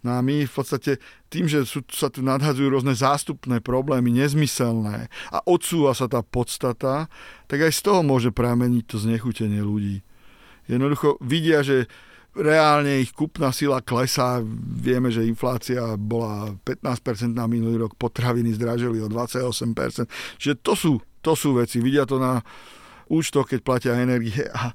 No 0.00 0.16
a 0.16 0.20
my 0.24 0.44
v 0.48 0.52
podstate 0.52 1.00
tým, 1.32 1.48
že 1.48 1.64
sú, 1.64 1.84
sa 1.92 2.12
tu 2.12 2.20
nadhadzujú 2.20 2.68
rôzne 2.72 2.92
zástupné 2.96 3.60
problémy, 3.60 4.12
nezmyselné 4.12 5.12
a 5.32 5.38
odsúva 5.44 5.96
sa 5.96 6.08
tá 6.08 6.20
podstata, 6.24 7.08
tak 7.48 7.64
aj 7.64 7.72
z 7.72 7.80
toho 7.84 8.00
môže 8.04 8.32
prameniť 8.32 8.84
to 8.84 8.96
znechutenie 8.96 9.60
ľudí. 9.60 10.00
Jednoducho 10.68 11.20
vidia, 11.20 11.60
že 11.60 11.88
reálne 12.34 13.02
ich 13.02 13.10
kupná 13.10 13.50
sila 13.50 13.82
klesá. 13.82 14.42
Vieme, 14.80 15.10
že 15.10 15.26
inflácia 15.26 15.98
bola 15.98 16.54
15% 16.62 17.34
na 17.34 17.50
minulý 17.50 17.86
rok, 17.86 17.98
potraviny 17.98 18.54
zdražili 18.54 19.02
o 19.02 19.10
28%. 19.10 20.06
Čiže 20.38 20.54
to 20.62 20.72
sú, 20.78 20.92
to 21.20 21.32
sú 21.34 21.58
veci. 21.58 21.82
Vidia 21.82 22.06
to 22.06 22.22
na 22.22 22.38
účtoch, 23.10 23.50
keď 23.50 23.60
platia 23.66 23.92
energie 23.98 24.46
a 24.46 24.70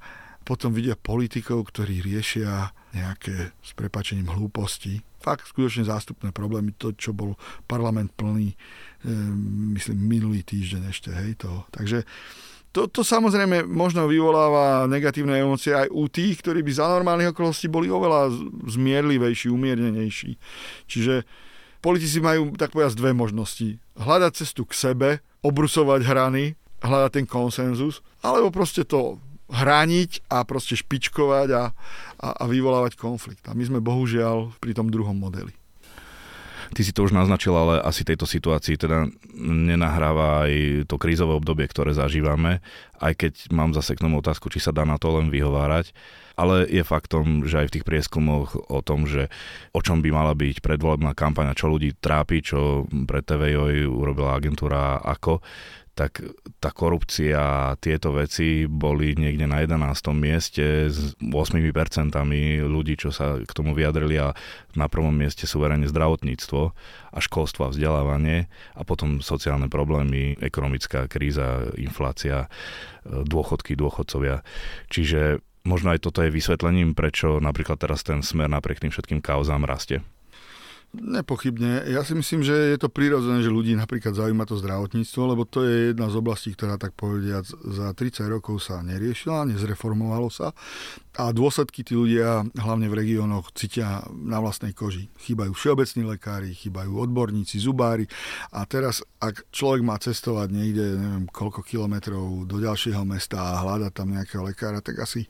potom 0.45 0.69
vidia 0.69 0.93
politikov, 0.93 1.73
ktorí 1.73 2.05
riešia 2.05 2.69
nejaké 2.93 3.57
s 3.59 3.71
prepačením 3.73 4.29
hlúposti. 4.29 5.01
Fakt 5.17 5.49
skutočne 5.49 5.89
zástupné 5.89 6.29
problémy, 6.29 6.77
to, 6.77 6.93
čo 6.93 7.17
bol 7.17 7.33
parlament 7.65 8.13
plný, 8.13 8.53
e, 8.53 8.55
myslím, 9.73 9.97
minulý 10.05 10.45
týždeň 10.45 10.83
ešte, 10.93 11.09
hej, 11.09 11.41
to. 11.41 11.65
Takže 11.73 12.05
to, 12.75 12.91
to 12.91 13.07
samozrejme 13.07 13.63
možno 13.63 14.03
vyvoláva 14.03 14.83
negatívne 14.91 15.39
emócie 15.39 15.71
aj 15.71 15.87
u 15.95 16.11
tých, 16.11 16.43
ktorí 16.43 16.59
by 16.59 16.71
za 16.75 16.91
normálnych 16.91 17.31
okolností 17.31 17.71
boli 17.71 17.87
oveľa 17.87 18.35
zmierlivejší, 18.67 19.47
umiernenejší. 19.47 20.35
Čiže 20.83 21.23
politici 21.79 22.19
majú 22.19 22.51
tak 22.59 22.75
povedať 22.75 22.99
dve 22.99 23.15
možnosti. 23.15 23.79
Hľadať 23.95 24.31
cestu 24.43 24.67
k 24.67 24.75
sebe, 24.75 25.09
obrusovať 25.39 26.03
hrany, 26.03 26.59
hľadať 26.83 27.11
ten 27.15 27.25
konsenzus, 27.25 28.03
alebo 28.19 28.51
proste 28.51 28.83
to 28.83 29.23
hraniť 29.47 30.27
a 30.27 30.43
proste 30.43 30.75
špičkovať 30.75 31.47
a, 31.55 31.63
a, 32.19 32.27
a 32.27 32.43
vyvolávať 32.43 32.99
konflikt. 32.99 33.47
A 33.47 33.55
my 33.55 33.63
sme 33.63 33.79
bohužiaľ 33.79 34.51
pri 34.59 34.75
tom 34.75 34.91
druhom 34.91 35.15
modeli. 35.15 35.55
Ty 36.73 36.81
si 36.81 36.95
to 36.95 37.05
už 37.05 37.13
naznačil, 37.13 37.53
ale 37.53 37.83
asi 37.83 38.01
tejto 38.01 38.25
situácii 38.25 38.79
teda 38.79 39.05
nenahráva 39.37 40.49
aj 40.49 40.85
to 40.89 40.95
krízové 40.97 41.37
obdobie, 41.37 41.69
ktoré 41.69 41.93
zažívame, 41.93 42.63
aj 42.97 43.13
keď 43.13 43.33
mám 43.53 43.75
zase 43.75 43.93
k 43.93 44.01
tomu 44.01 44.23
otázku, 44.23 44.49
či 44.49 44.63
sa 44.63 44.73
dá 44.73 44.87
na 44.87 44.97
to 44.97 45.13
len 45.13 45.29
vyhovárať. 45.29 45.93
Ale 46.35 46.67
je 46.67 46.83
faktom, 46.83 47.47
že 47.47 47.63
aj 47.63 47.67
v 47.71 47.73
tých 47.79 47.87
prieskumoch 47.87 48.59
o 48.67 48.83
tom, 48.83 49.07
že 49.07 49.31
o 49.71 49.79
čom 49.79 50.03
by 50.03 50.11
mala 50.11 50.35
byť 50.35 50.59
predvolebná 50.59 51.15
kampaň 51.15 51.51
a 51.51 51.57
čo 51.57 51.71
ľudí 51.71 51.95
trápi, 51.95 52.43
čo 52.43 52.83
pre 53.07 53.23
TVJ 53.23 53.87
urobila 53.87 54.35
agentúra 54.35 54.99
ako, 54.99 55.39
tak 55.95 56.19
tá 56.59 56.75
korupcia 56.75 57.39
a 57.39 57.79
tieto 57.79 58.11
veci 58.11 58.67
boli 58.67 59.15
niekde 59.15 59.47
na 59.47 59.63
11. 59.63 60.11
mieste 60.11 60.91
s 60.91 61.15
8% 61.23 61.55
ľudí, 62.67 62.99
čo 62.99 63.15
sa 63.15 63.39
k 63.39 63.51
tomu 63.55 63.71
vyjadrili 63.71 64.19
a 64.19 64.35
na 64.75 64.91
prvom 64.91 65.15
mieste 65.15 65.47
suverene 65.47 65.87
zdravotníctvo 65.87 66.61
a 67.15 67.19
školstvo 67.23 67.65
a 67.65 67.71
vzdelávanie 67.71 68.51
a 68.75 68.83
potom 68.83 69.23
sociálne 69.23 69.71
problémy, 69.71 70.35
ekonomická 70.43 71.07
kríza, 71.07 71.71
inflácia, 71.79 72.51
dôchodky, 73.07 73.79
dôchodcovia. 73.79 74.43
Čiže 74.91 75.39
možno 75.63 75.95
aj 75.95 76.03
toto 76.03 76.27
je 76.27 76.35
vysvetlením, 76.35 76.91
prečo 76.91 77.39
napríklad 77.39 77.79
teraz 77.79 78.03
ten 78.03 78.19
smer 78.19 78.51
napriek 78.51 78.83
tým 78.83 78.91
všetkým 78.91 79.23
kauzám 79.23 79.63
rastie. 79.63 80.03
Nepochybne. 80.95 81.83
Ja 81.91 82.07
si 82.07 82.15
myslím, 82.15 82.39
že 82.39 82.55
je 82.75 82.77
to 82.79 82.87
prirodzené, 82.87 83.43
že 83.43 83.51
ľudí 83.51 83.75
napríklad 83.75 84.15
zaujíma 84.15 84.47
to 84.47 84.55
zdravotníctvo, 84.55 85.21
lebo 85.27 85.43
to 85.43 85.67
je 85.67 85.91
jedna 85.91 86.07
z 86.07 86.15
oblastí, 86.15 86.49
ktorá 86.55 86.79
tak 86.79 86.95
povediať 86.95 87.51
za 87.51 87.91
30 87.91 88.31
rokov 88.31 88.63
sa 88.63 88.79
neriešila, 88.79 89.51
nezreformovalo 89.51 90.31
sa 90.31 90.55
a 91.15 91.31
dôsledky 91.31 91.83
tí 91.83 91.95
ľudia, 91.95 92.43
hlavne 92.55 92.87
v 92.91 92.97
regiónoch, 92.99 93.55
cítia 93.55 94.03
na 94.11 94.39
vlastnej 94.43 94.75
koži. 94.75 95.07
Chýbajú 95.19 95.55
všeobecní 95.55 96.03
lekári, 96.15 96.51
chýbajú 96.51 96.91
odborníci, 96.95 97.59
zubári 97.59 98.07
a 98.51 98.63
teraz, 98.67 99.03
ak 99.19 99.51
človek 99.51 99.81
má 99.83 99.95
cestovať 99.99 100.47
niekde, 100.51 100.95
neviem 100.95 101.27
koľko 101.27 101.63
kilometrov 101.63 102.47
do 102.47 102.57
ďalšieho 102.59 103.03
mesta 103.07 103.39
a 103.39 103.63
hľadať 103.63 103.91
tam 103.91 104.11
nejakého 104.11 104.43
lekára, 104.47 104.79
tak 104.79 104.99
asi 105.03 105.27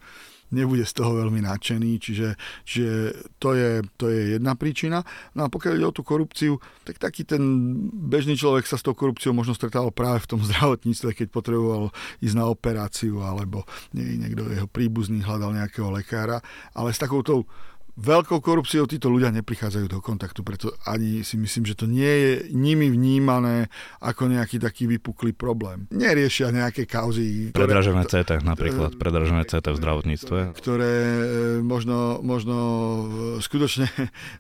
nebude 0.54 0.86
z 0.86 0.94
toho 0.94 1.18
veľmi 1.18 1.42
nadšený, 1.42 1.92
čiže, 1.98 2.30
čiže 2.68 2.94
to, 3.42 3.58
je, 3.58 3.82
to 3.98 4.12
je 4.12 4.38
jedna 4.38 4.54
príčina. 4.54 5.02
No 5.34 5.46
a 5.46 5.52
pokiaľ 5.52 5.74
ide 5.78 5.88
o 5.90 5.96
tú 5.96 6.06
korupciu, 6.06 6.62
tak 6.86 7.02
taký 7.02 7.26
ten 7.26 7.42
bežný 7.90 8.38
človek 8.38 8.70
sa 8.70 8.78
s 8.78 8.86
tou 8.86 8.94
korupciou 8.94 9.34
možno 9.34 9.58
stretával 9.58 9.90
práve 9.90 10.26
v 10.26 10.30
tom 10.38 10.42
zdravotníctve, 10.50 11.10
keď 11.18 11.28
potreboval 11.34 11.90
ísť 12.22 12.36
na 12.38 12.46
operáciu 12.46 13.26
alebo 13.26 13.66
niekto 13.96 14.46
jeho 14.52 14.70
príbuzný 14.70 15.26
hľadal 15.26 15.56
nejakého 15.56 15.90
lekára, 15.90 16.40
ale 16.78 16.94
s 16.94 17.02
takouto 17.02 17.48
veľkou 17.96 18.44
korupciou 18.44 18.84
títo 18.86 19.08
ľudia 19.08 19.32
neprichádzajú 19.32 19.88
do 19.88 20.00
kontaktu, 20.04 20.44
preto 20.44 20.76
ani 20.84 21.24
si 21.24 21.40
myslím, 21.40 21.64
že 21.64 21.80
to 21.80 21.88
nie 21.88 22.04
je 22.06 22.32
nimi 22.52 22.92
vnímané 22.92 23.72
ako 24.04 24.28
nejaký 24.28 24.60
taký 24.60 24.88
vypuklý 24.92 25.32
problém. 25.32 25.88
Neriešia 25.96 26.52
nejaké 26.52 26.84
kauzy. 26.84 27.56
Predražené 27.56 28.04
CT 28.04 28.44
napríklad, 28.44 29.00
predražené 29.00 29.48
CT 29.48 29.66
v 29.72 29.80
zdravotníctve. 29.80 30.40
Ktoré 30.60 30.94
e, 30.94 31.20
možno, 31.64 32.20
možno 32.20 32.56
e, 32.56 33.04
skutočne 33.40 33.88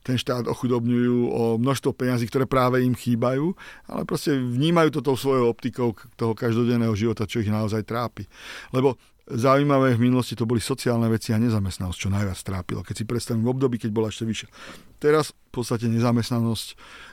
ten 0.08 0.20
štát 0.20 0.52
ochudobňujú 0.52 1.18
o 1.32 1.44
množstvo 1.56 1.96
peňazí, 1.96 2.28
ktoré 2.28 2.44
práve 2.46 2.84
im 2.84 2.94
chýbajú, 2.94 3.56
ale 3.88 4.04
proste 4.04 4.36
vnímajú 4.36 5.00
to 5.00 5.02
tou 5.02 5.16
svojou 5.16 5.48
optikou 5.48 5.96
toho 6.20 6.36
každodenného 6.36 6.92
života, 6.94 7.24
čo 7.24 7.40
ich 7.40 7.50
naozaj 7.50 7.88
trápi. 7.88 8.28
Lebo 8.76 9.00
Zaujímavé 9.25 9.98
v 9.98 10.05
minulosti 10.05 10.38
to 10.38 10.46
boli 10.46 10.62
sociálne 10.62 11.10
veci 11.10 11.34
a 11.34 11.41
nezamestnanosť, 11.41 11.98
čo 11.98 12.13
najviac 12.13 12.38
trápilo. 12.46 12.86
Keď 12.86 12.96
si 13.01 13.05
predstavím 13.10 13.41
v 13.41 13.58
období, 13.58 13.82
keď 13.82 13.89
bola 13.89 14.13
ešte 14.13 14.22
vyššia. 14.22 14.50
Teraz 15.01 15.34
v 15.34 15.50
podstate 15.50 15.89
nezamestnanosť 15.89 16.67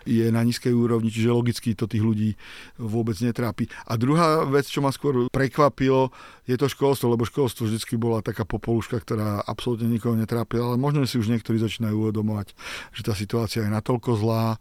je 0.05 0.29
na 0.29 0.45
nízkej 0.45 0.77
úrovni, 0.77 1.09
čiže 1.09 1.33
logicky 1.33 1.73
to 1.73 1.89
tých 1.89 2.05
ľudí 2.05 2.37
vôbec 2.77 3.17
netrápi. 3.25 3.73
A 3.89 3.97
druhá 3.97 4.45
vec, 4.45 4.69
čo 4.69 4.85
ma 4.85 4.93
skôr 4.93 5.33
prekvapilo, 5.33 6.13
je 6.45 6.61
to 6.61 6.69
školstvo, 6.69 7.17
lebo 7.17 7.25
školstvo 7.25 7.65
vždy 7.65 7.97
bola 7.97 8.21
taká 8.21 8.45
popoluška, 8.45 9.01
ktorá 9.01 9.41
absolútne 9.49 9.89
nikoho 9.89 10.13
netrápila, 10.13 10.69
ale 10.69 10.77
možno 10.77 11.09
si 11.09 11.17
už 11.17 11.33
niektorí 11.33 11.57
začínajú 11.57 11.97
uvedomovať, 11.97 12.53
že 12.93 13.03
tá 13.09 13.17
situácia 13.17 13.65
je 13.65 13.73
natoľko 13.73 14.21
zlá, 14.21 14.61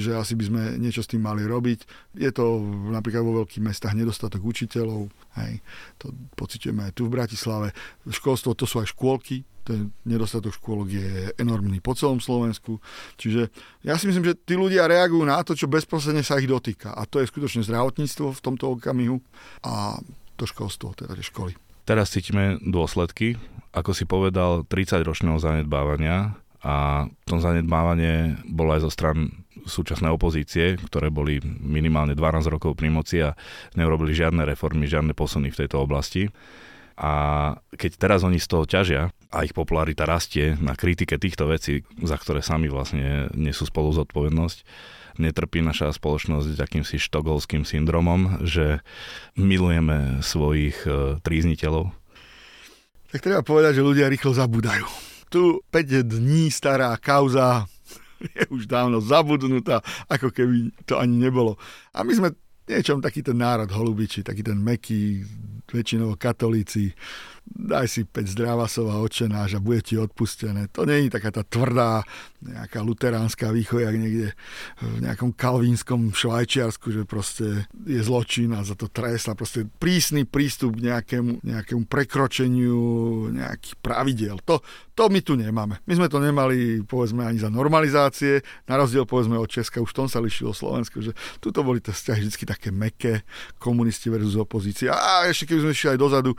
že 0.00 0.16
asi 0.16 0.32
by 0.32 0.44
sme 0.48 0.62
niečo 0.80 1.04
s 1.04 1.10
tým 1.10 1.20
mali 1.20 1.44
robiť. 1.44 1.84
Je 2.16 2.30
to 2.32 2.60
napríklad 2.88 3.20
vo 3.20 3.44
veľkých 3.44 3.64
mestách 3.64 3.92
nedostatok 3.92 4.40
učiteľov, 4.40 5.12
hej, 5.42 5.60
to 6.00 6.12
pociťujeme 6.36 6.88
aj 6.88 6.92
tu 6.96 7.08
v 7.08 7.14
Bratislave. 7.14 7.68
Školstvo 8.08 8.56
to 8.56 8.64
sú 8.64 8.80
aj 8.80 8.92
škôlky, 8.92 9.44
ten 9.62 9.94
nedostatok 10.02 10.50
škôlok 10.58 10.88
je 10.90 11.10
enormný 11.38 11.78
po 11.78 11.94
celom 11.94 12.18
Slovensku. 12.18 12.82
Čiže 13.14 13.48
ja 13.86 13.94
si 13.94 14.10
myslím, 14.10 14.26
že 14.26 14.38
tí 14.38 14.58
ľudia 14.58 14.90
reagujú 14.90 15.22
na 15.22 15.38
to, 15.46 15.54
čo 15.54 15.70
bezprostredne 15.70 16.26
sa 16.26 16.42
ich 16.42 16.50
dotýka. 16.50 16.90
A 16.92 17.06
to 17.06 17.22
je 17.22 17.30
skutočne 17.30 17.62
zdravotníctvo 17.62 18.34
v 18.34 18.42
tomto 18.42 18.74
okamihu 18.74 19.22
a 19.62 20.02
to 20.34 20.44
školstvo, 20.50 20.98
teda 20.98 21.14
tie 21.14 21.22
školy. 21.22 21.54
Teraz 21.86 22.10
cítime 22.14 22.58
dôsledky, 22.62 23.38
ako 23.74 23.90
si 23.94 24.04
povedal, 24.06 24.66
30-ročného 24.66 25.38
zanedbávania 25.38 26.38
a 26.62 27.06
to 27.26 27.42
zanedbávanie 27.42 28.38
bolo 28.46 28.74
aj 28.74 28.86
zo 28.86 28.90
stran 28.90 29.41
súčasnej 29.66 30.10
opozície, 30.10 30.76
ktoré 30.78 31.08
boli 31.08 31.38
minimálne 31.42 32.14
12 32.16 32.52
rokov 32.52 32.74
pri 32.74 32.88
moci 32.90 33.22
a 33.22 33.34
neurobili 33.78 34.14
žiadne 34.14 34.42
reformy, 34.46 34.90
žiadne 34.90 35.14
posuny 35.14 35.50
v 35.50 35.58
tejto 35.64 35.82
oblasti. 35.82 36.30
A 36.98 37.12
keď 37.72 37.90
teraz 37.96 38.20
oni 38.22 38.36
z 38.36 38.46
toho 38.46 38.64
ťažia 38.68 39.10
a 39.32 39.38
ich 39.42 39.56
popularita 39.56 40.04
rastie 40.04 40.60
na 40.60 40.76
kritike 40.76 41.16
týchto 41.16 41.48
vecí, 41.48 41.82
za 42.04 42.20
ktoré 42.20 42.44
sami 42.44 42.68
vlastne 42.68 43.32
nesú 43.32 43.64
spolu 43.64 43.96
zodpovednosť, 43.96 44.58
netrpí 45.16 45.60
naša 45.64 45.92
spoločnosť 45.96 46.56
akýmsi 46.56 47.00
štogolským 47.00 47.64
syndromom, 47.64 48.44
že 48.44 48.80
milujeme 49.36 50.20
svojich 50.24 50.76
e, 50.84 51.20
trízniteľov? 51.20 51.92
Tak 53.12 53.20
treba 53.20 53.44
povedať, 53.44 53.80
že 53.80 53.84
ľudia 53.84 54.08
rýchlo 54.08 54.32
zabúdajú. 54.32 54.88
Tu 55.28 55.60
5 55.68 56.04
dní 56.04 56.48
stará 56.52 56.92
kauza 56.96 57.68
je 58.38 58.44
už 58.50 58.70
dávno 58.70 59.02
zabudnutá, 59.02 59.82
ako 60.06 60.30
keby 60.30 60.70
to 60.86 60.98
ani 60.98 61.18
nebolo. 61.18 61.58
A 61.94 62.06
my 62.06 62.12
sme 62.14 62.28
niečom 62.66 63.02
taký 63.02 63.26
ten 63.26 63.36
národ 63.38 63.68
holubiči, 63.68 64.22
taký 64.22 64.46
ten 64.46 64.58
meký, 64.62 65.26
väčšinou 65.70 66.18
katolíci, 66.18 66.92
daj 67.42 67.86
si 67.90 68.02
5 68.06 68.38
zdravasov 68.38 68.86
a 68.90 69.02
očenáš 69.02 69.58
a 69.58 69.64
bude 69.64 69.82
ti 69.82 69.98
odpustené. 69.98 70.70
To 70.72 70.86
nie 70.86 71.06
je 71.06 71.14
taká 71.14 71.30
tá 71.34 71.42
tvrdá, 71.42 72.06
nejaká 72.42 72.82
luteránska 72.82 73.54
výchojak 73.54 73.94
niekde 73.94 74.34
v 74.82 74.98
nejakom 75.02 75.34
kalvínskom 75.34 76.10
Švajčiarsku, 76.10 76.90
že 76.90 77.02
proste 77.06 77.66
je 77.86 78.00
zločin 78.02 78.50
a 78.54 78.66
za 78.66 78.74
to 78.74 78.90
trest 78.90 79.30
proste 79.34 79.66
prísny 79.78 80.26
prístup 80.26 80.78
k 80.78 80.90
nejakému, 80.90 81.42
nejakému 81.42 81.86
prekročeniu 81.86 82.78
nejakých 83.30 83.74
pravidel. 83.78 84.36
To, 84.46 84.62
to 84.92 85.06
my 85.08 85.20
tu 85.22 85.38
nemáme. 85.38 85.78
My 85.86 85.94
sme 85.98 86.08
to 86.10 86.18
nemali, 86.18 86.82
povedzme, 86.82 87.22
ani 87.22 87.38
za 87.38 87.48
normalizácie, 87.48 88.42
na 88.66 88.74
rozdiel, 88.78 89.06
povedzme, 89.06 89.38
od 89.38 89.50
Česka, 89.50 89.82
už 89.82 89.94
v 89.94 89.98
tom 90.04 90.08
sa 90.10 90.18
lišilo 90.18 90.50
Slovensko, 90.50 91.00
že 91.00 91.14
tuto 91.38 91.62
boli 91.62 91.78
tie 91.78 91.94
vzťahy 91.94 92.20
vždy 92.26 92.44
také 92.44 92.68
meké, 92.74 93.22
komunisti 93.62 94.10
versus 94.10 94.34
opozícia. 94.34 94.94
A 94.94 95.30
ešte 95.30 95.51
keby 95.52 95.60
sme 95.68 95.76
išli 95.76 95.88
aj 95.92 96.00
dozadu 96.00 96.32
e, 96.32 96.38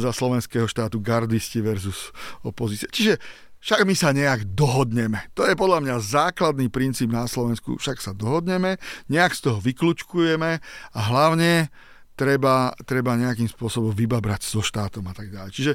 za 0.00 0.16
slovenského 0.16 0.64
štátu 0.64 0.96
gardisti 1.04 1.60
versus 1.60 2.08
opozícia. 2.40 2.88
Čiže 2.88 3.20
však 3.60 3.84
my 3.84 3.92
sa 3.92 4.16
nejak 4.16 4.56
dohodneme. 4.56 5.28
To 5.36 5.44
je 5.44 5.52
podľa 5.52 5.84
mňa 5.84 5.96
základný 6.00 6.72
princíp 6.72 7.12
na 7.12 7.28
Slovensku. 7.28 7.76
Však 7.76 8.00
sa 8.00 8.16
dohodneme, 8.16 8.80
nejak 9.12 9.36
z 9.36 9.52
toho 9.52 9.60
vykľúčkujeme 9.60 10.50
a 10.96 11.00
hlavne 11.12 11.68
treba, 12.16 12.72
treba 12.88 13.20
nejakým 13.20 13.52
spôsobom 13.52 13.92
vybabrať 13.92 14.48
so 14.48 14.64
štátom 14.64 15.04
a 15.04 15.12
tak 15.12 15.28
ďalej. 15.28 15.52
Čiže 15.52 15.72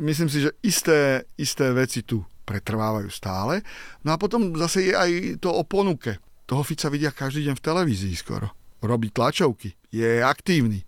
myslím 0.00 0.32
si, 0.32 0.48
že 0.48 0.56
isté, 0.64 1.28
isté 1.36 1.68
veci 1.76 2.00
tu 2.00 2.24
pretrvávajú 2.48 3.12
stále. 3.12 3.60
No 4.00 4.16
a 4.16 4.20
potom 4.20 4.56
zase 4.56 4.88
je 4.88 4.94
aj 4.96 5.10
to 5.44 5.52
o 5.52 5.68
ponuke. 5.68 6.16
Toho 6.48 6.64
Fica 6.64 6.88
vidia 6.88 7.12
každý 7.12 7.52
deň 7.52 7.60
v 7.60 7.64
televízii 7.64 8.16
skoro. 8.16 8.56
Robí 8.80 9.12
tlačovky, 9.12 9.76
je 9.92 10.24
aktívny 10.24 10.80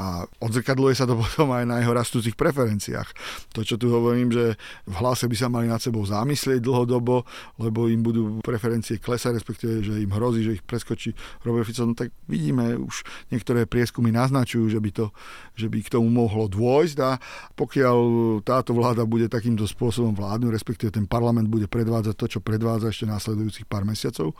a 0.00 0.24
odzrkadluje 0.40 0.96
sa 0.96 1.04
to 1.04 1.12
potom 1.20 1.52
aj 1.52 1.68
na 1.68 1.84
jeho 1.84 1.92
rastúcich 1.92 2.32
preferenciách. 2.32 3.08
To, 3.52 3.60
čo 3.60 3.76
tu 3.76 3.92
hovorím, 3.92 4.32
že 4.32 4.56
v 4.88 4.94
hlase 4.96 5.28
by 5.28 5.36
sa 5.36 5.52
mali 5.52 5.68
nad 5.68 5.78
sebou 5.78 6.00
zamyslieť 6.08 6.64
dlhodobo, 6.64 7.28
lebo 7.60 7.92
im 7.92 8.00
budú 8.00 8.40
preferencie 8.40 8.96
klesať, 8.96 9.36
respektíve, 9.36 9.84
že 9.84 10.00
im 10.00 10.08
hrozí, 10.08 10.40
že 10.40 10.56
ich 10.56 10.64
preskočí 10.64 11.12
Robert 11.44 11.68
Fico, 11.68 11.84
no 11.84 11.92
tak 11.92 12.08
vidíme, 12.24 12.80
už 12.80 13.04
niektoré 13.28 13.68
prieskumy 13.68 14.08
naznačujú, 14.08 14.72
že 14.72 14.80
by, 14.80 14.90
to, 14.96 15.06
že 15.52 15.68
by 15.68 15.78
k 15.84 15.92
tomu 15.92 16.08
mohlo 16.08 16.48
dôjsť 16.48 16.96
a 17.04 17.20
pokiaľ 17.52 17.98
táto 18.40 18.72
vláda 18.72 19.04
bude 19.04 19.28
takýmto 19.28 19.68
spôsobom 19.68 20.16
vládnuť, 20.16 20.50
respektíve 20.50 20.90
ten 20.94 21.04
parlament 21.04 21.52
bude 21.52 21.68
predvádzať 21.68 22.14
to, 22.16 22.26
čo 22.38 22.40
predvádza 22.40 22.88
ešte 22.88 23.04
následujúcich 23.04 23.68
pár 23.68 23.84
mesiacov, 23.84 24.32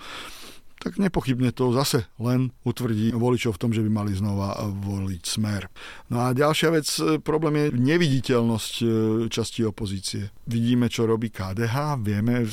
tak 0.80 0.96
nepochybne 0.96 1.52
to 1.52 1.76
zase 1.76 2.08
len 2.16 2.56
utvrdí 2.64 3.12
voličov 3.12 3.52
v 3.54 3.60
tom, 3.60 3.70
že 3.76 3.84
by 3.84 3.90
mali 3.92 4.16
znova 4.16 4.56
voliť 4.64 5.22
smer. 5.28 5.68
No 6.08 6.24
a 6.24 6.32
ďalšia 6.32 6.72
vec, 6.72 6.88
e, 6.96 7.20
problém 7.20 7.54
je 7.60 7.66
neviditeľnosť 7.76 8.74
e, 8.80 8.86
časti 9.28 9.60
opozície. 9.68 10.32
Vidíme, 10.48 10.88
čo 10.88 11.04
robí 11.04 11.28
KDH, 11.28 12.00
vieme, 12.00 12.48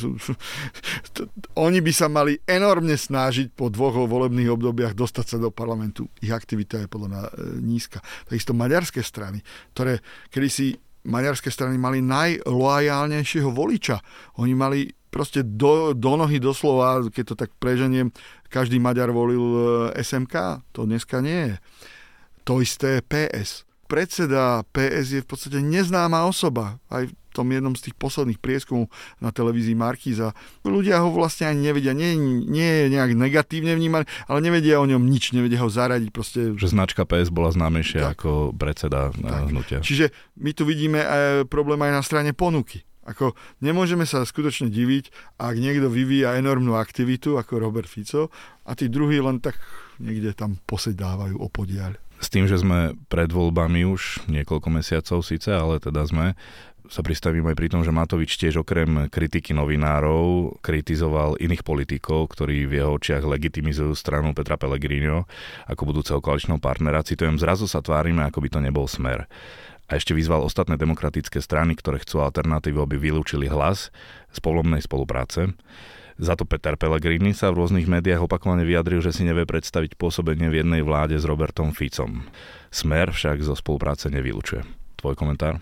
oni 1.68 1.80
by 1.80 1.92
sa 1.96 2.12
mali 2.12 2.36
enormne 2.44 3.00
snažiť 3.00 3.56
po 3.56 3.72
dvoch 3.72 3.96
volebných 3.96 4.52
obdobiach 4.52 4.92
dostať 4.92 5.26
sa 5.26 5.38
do 5.40 5.48
parlamentu. 5.48 6.12
Ich 6.20 6.36
aktivita 6.36 6.84
je 6.84 6.92
podľa 6.92 7.08
mňa 7.08 7.22
e, 7.24 7.32
nízka. 7.64 8.04
Takisto 8.28 8.52
maďarské 8.52 9.00
strany, 9.00 9.40
ktoré 9.72 10.04
kedysi 10.28 10.76
maďarské 11.08 11.48
strany 11.48 11.80
mali 11.80 12.04
najloajálnejšieho 12.04 13.50
voliča. 13.56 14.04
Oni 14.44 14.52
mali 14.52 14.92
proste 15.10 15.44
do, 15.44 15.94
do 15.96 16.14
nohy 16.20 16.40
doslova, 16.40 17.08
keď 17.10 17.24
to 17.34 17.36
tak 17.36 17.52
preženiem, 17.58 18.12
každý 18.48 18.80
Maďar 18.80 19.12
volil 19.12 19.44
e, 19.92 20.04
SMK. 20.04 20.64
To 20.76 20.88
dneska 20.88 21.20
nie 21.20 21.54
je. 21.54 21.56
To 22.48 22.64
isté 22.64 23.04
PS. 23.04 23.68
Predseda 23.88 24.68
PS 24.76 25.20
je 25.20 25.22
v 25.24 25.28
podstate 25.28 25.60
neznáma 25.64 26.28
osoba. 26.28 26.80
Aj 26.92 27.08
v 27.08 27.14
tom 27.38 27.54
jednom 27.54 27.78
z 27.78 27.92
tých 27.92 27.96
posledných 28.02 28.42
prieskumov 28.42 28.90
na 29.22 29.30
televízii 29.30 29.78
Markíza. 29.78 30.34
Ľudia 30.66 31.06
ho 31.06 31.14
vlastne 31.14 31.54
ani 31.54 31.70
nevedia, 31.70 31.94
nie, 31.94 32.18
nie 32.50 32.66
je 32.66 32.86
nejak 32.90 33.14
negatívne 33.14 33.78
vnímaný, 33.78 34.10
ale 34.26 34.40
nevedia 34.42 34.82
o 34.82 34.90
ňom 34.90 35.06
nič, 35.06 35.38
nevedia 35.38 35.62
ho 35.62 35.70
zaradiť. 35.70 36.10
Proste... 36.10 36.58
Že 36.58 36.74
značka 36.74 37.06
PS 37.06 37.30
bola 37.30 37.54
známejšia 37.54 38.10
tak. 38.10 38.18
ako 38.18 38.58
predseda 38.58 39.14
e, 39.14 39.22
tak. 39.22 39.54
hnutia. 39.54 39.80
Čiže 39.86 40.10
my 40.42 40.52
tu 40.58 40.66
vidíme 40.66 40.98
aj 41.04 41.46
problém 41.46 41.78
aj 41.86 41.92
na 41.94 42.02
strane 42.02 42.32
ponuky. 42.34 42.87
Ako 43.08 43.40
nemôžeme 43.64 44.04
sa 44.04 44.28
skutočne 44.28 44.68
diviť, 44.68 45.10
ak 45.40 45.56
niekto 45.56 45.88
vyvíja 45.88 46.36
enormnú 46.36 46.76
aktivitu 46.76 47.40
ako 47.40 47.64
Robert 47.64 47.88
Fico 47.88 48.28
a 48.68 48.76
tí 48.76 48.92
druhí 48.92 49.24
len 49.24 49.40
tak 49.40 49.56
niekde 50.04 50.36
tam 50.36 50.60
posedávajú 50.68 51.40
o 51.40 51.48
podiaľ. 51.48 51.96
S 52.18 52.28
tým, 52.34 52.50
že 52.50 52.60
sme 52.60 52.98
pred 53.08 53.30
voľbami 53.30 53.86
už 53.88 54.28
niekoľko 54.28 54.68
mesiacov 54.74 55.22
síce, 55.22 55.54
ale 55.54 55.78
teda 55.78 56.02
sme, 56.04 56.34
sa 56.88 57.04
pristavím 57.04 57.48
aj 57.52 57.56
pri 57.60 57.68
tom, 57.68 57.82
že 57.84 57.92
Matovič 57.92 58.40
tiež 58.40 58.64
okrem 58.64 59.12
kritiky 59.12 59.52
novinárov 59.52 60.58
kritizoval 60.64 61.36
iných 61.38 61.62
politikov, 61.62 62.32
ktorí 62.32 62.64
v 62.64 62.80
jeho 62.82 62.96
očiach 62.96 63.28
legitimizujú 63.28 63.92
stranu 63.94 64.32
Petra 64.32 64.56
Pellegrino 64.56 65.28
ako 65.68 65.82
budúceho 65.84 66.20
koaličného 66.24 66.64
partnera. 66.64 67.04
Citujem, 67.04 67.36
zrazu 67.38 67.68
sa 67.68 67.84
tvárime, 67.84 68.24
ako 68.24 68.40
by 68.40 68.50
to 68.50 68.60
nebol 68.64 68.88
smer 68.88 69.28
a 69.88 69.96
ešte 69.96 70.12
vyzval 70.12 70.44
ostatné 70.44 70.76
demokratické 70.76 71.40
strany, 71.40 71.80
ktoré 71.80 72.04
chcú 72.04 72.20
alternatívu, 72.20 72.84
aby 72.84 73.00
vylúčili 73.00 73.48
hlas 73.48 73.90
z 74.36 74.40
povolebnej 74.44 74.84
spolupráce. 74.84 75.56
Za 76.18 76.34
to 76.34 76.50
Peter 76.50 76.74
Pellegrini 76.76 77.32
sa 77.32 77.54
v 77.54 77.62
rôznych 77.62 77.86
médiách 77.86 78.26
opakovane 78.26 78.66
vyjadril, 78.66 79.06
že 79.06 79.14
si 79.14 79.22
nevie 79.22 79.46
predstaviť 79.46 79.96
pôsobenie 79.96 80.50
v 80.50 80.66
jednej 80.66 80.82
vláde 80.82 81.14
s 81.14 81.24
Robertom 81.30 81.72
Ficom. 81.78 82.26
Smer 82.74 83.14
však 83.14 83.46
zo 83.46 83.54
spolupráce 83.54 84.10
nevylučuje. 84.10 84.66
Tvoj 84.98 85.14
komentár? 85.14 85.62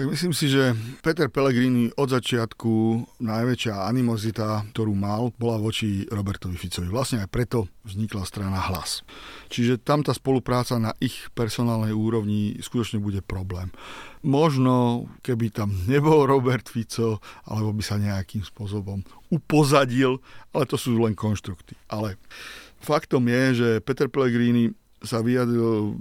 Tak 0.00 0.16
myslím 0.16 0.32
si, 0.32 0.48
že 0.48 0.72
Peter 1.04 1.28
Pellegrini 1.28 1.92
od 1.92 2.08
začiatku 2.08 2.72
najväčšia 3.20 3.84
animozita, 3.84 4.64
ktorú 4.72 4.96
mal, 4.96 5.28
bola 5.36 5.60
voči 5.60 6.08
Robertovi 6.08 6.56
Ficovi. 6.56 6.88
Vlastne 6.88 7.20
aj 7.20 7.28
preto 7.28 7.68
vznikla 7.84 8.24
strana 8.24 8.64
Hlas. 8.64 9.04
Čiže 9.52 9.76
tam 9.76 10.00
tá 10.00 10.16
spolupráca 10.16 10.80
na 10.80 10.96
ich 11.04 11.28
personálnej 11.36 11.92
úrovni 11.92 12.56
skutočne 12.64 12.96
bude 12.96 13.20
problém. 13.20 13.76
Možno, 14.24 15.04
keby 15.20 15.52
tam 15.52 15.68
nebol 15.84 16.24
Robert 16.32 16.72
Fico, 16.72 17.20
alebo 17.44 17.76
by 17.76 17.84
sa 17.84 18.00
nejakým 18.00 18.40
spôsobom 18.40 19.04
upozadil, 19.28 20.16
ale 20.56 20.64
to 20.64 20.80
sú 20.80 20.96
len 20.96 21.12
konštrukty. 21.12 21.76
Ale 21.92 22.16
faktom 22.80 23.28
je, 23.28 23.42
že 23.52 23.68
Peter 23.84 24.08
Pellegrini 24.08 24.72
sa 25.00 25.24
vyjadril 25.24 25.96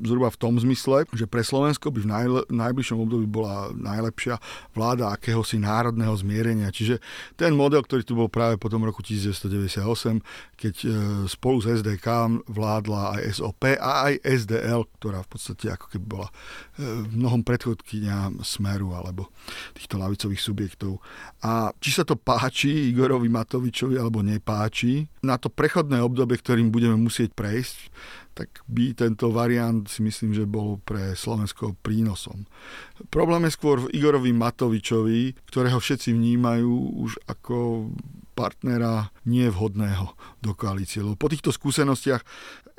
zhruba 0.00 0.32
v 0.32 0.40
tom 0.40 0.56
zmysle, 0.56 1.04
že 1.12 1.28
pre 1.28 1.44
Slovensko 1.44 1.92
by 1.92 2.00
v 2.00 2.08
najle, 2.08 2.40
najbližšom 2.48 2.98
období 3.04 3.28
bola 3.28 3.68
najlepšia 3.76 4.40
vláda 4.72 5.12
akéhosi 5.12 5.60
národného 5.60 6.12
zmierenia. 6.16 6.72
Čiže 6.72 7.04
ten 7.36 7.52
model, 7.52 7.84
ktorý 7.84 8.02
tu 8.02 8.16
bol 8.16 8.32
práve 8.32 8.56
po 8.56 8.72
tom 8.72 8.80
roku 8.80 9.04
1998, 9.04 10.24
keď 10.56 10.74
e, 10.80 10.88
spolu 11.28 11.60
s 11.60 11.84
SDK 11.84 12.40
vládla 12.48 13.20
aj 13.20 13.44
SOP 13.44 13.76
a 13.76 14.08
aj 14.08 14.24
SDL, 14.24 14.88
ktorá 14.96 15.20
v 15.20 15.28
podstate 15.28 15.68
ako 15.68 15.86
keby 15.92 16.06
bola 16.08 16.28
e, 16.28 16.34
v 16.80 17.12
mnohom 17.20 17.44
predchodkynia 17.44 18.40
Smeru 18.40 18.96
alebo 18.96 19.28
týchto 19.76 20.00
lavicových 20.00 20.40
subjektov. 20.40 21.04
A 21.44 21.76
či 21.76 21.92
sa 21.92 22.08
to 22.08 22.16
páči 22.16 22.88
Igorovi 22.88 23.28
Matovičovi 23.28 24.00
alebo 24.00 24.24
nepáči, 24.24 25.04
na 25.20 25.36
to 25.36 25.52
prechodné 25.52 26.00
obdobie, 26.00 26.40
ktorým 26.40 26.72
budeme 26.72 26.96
musieť 26.96 27.36
prejsť, 27.36 27.92
tak 28.34 28.62
by 28.70 28.94
tento 28.94 29.28
variant 29.34 29.84
si 29.86 30.00
myslím, 30.00 30.32
že 30.32 30.48
bol 30.48 30.78
pre 30.82 31.18
Slovensko 31.18 31.76
prínosom. 31.82 32.46
Problém 33.10 33.48
je 33.48 33.56
skôr 33.56 33.82
v 33.84 33.92
Igorovi 33.92 34.30
Matovičovi, 34.32 35.34
ktorého 35.50 35.80
všetci 35.80 36.14
vnímajú 36.14 37.00
už 37.04 37.20
ako 37.26 37.88
partnera 38.40 39.12
nevhodného 39.28 40.16
do 40.40 40.56
koalície. 40.56 41.04
Lebo 41.04 41.20
po 41.20 41.28
týchto 41.28 41.52
skúsenostiach 41.52 42.24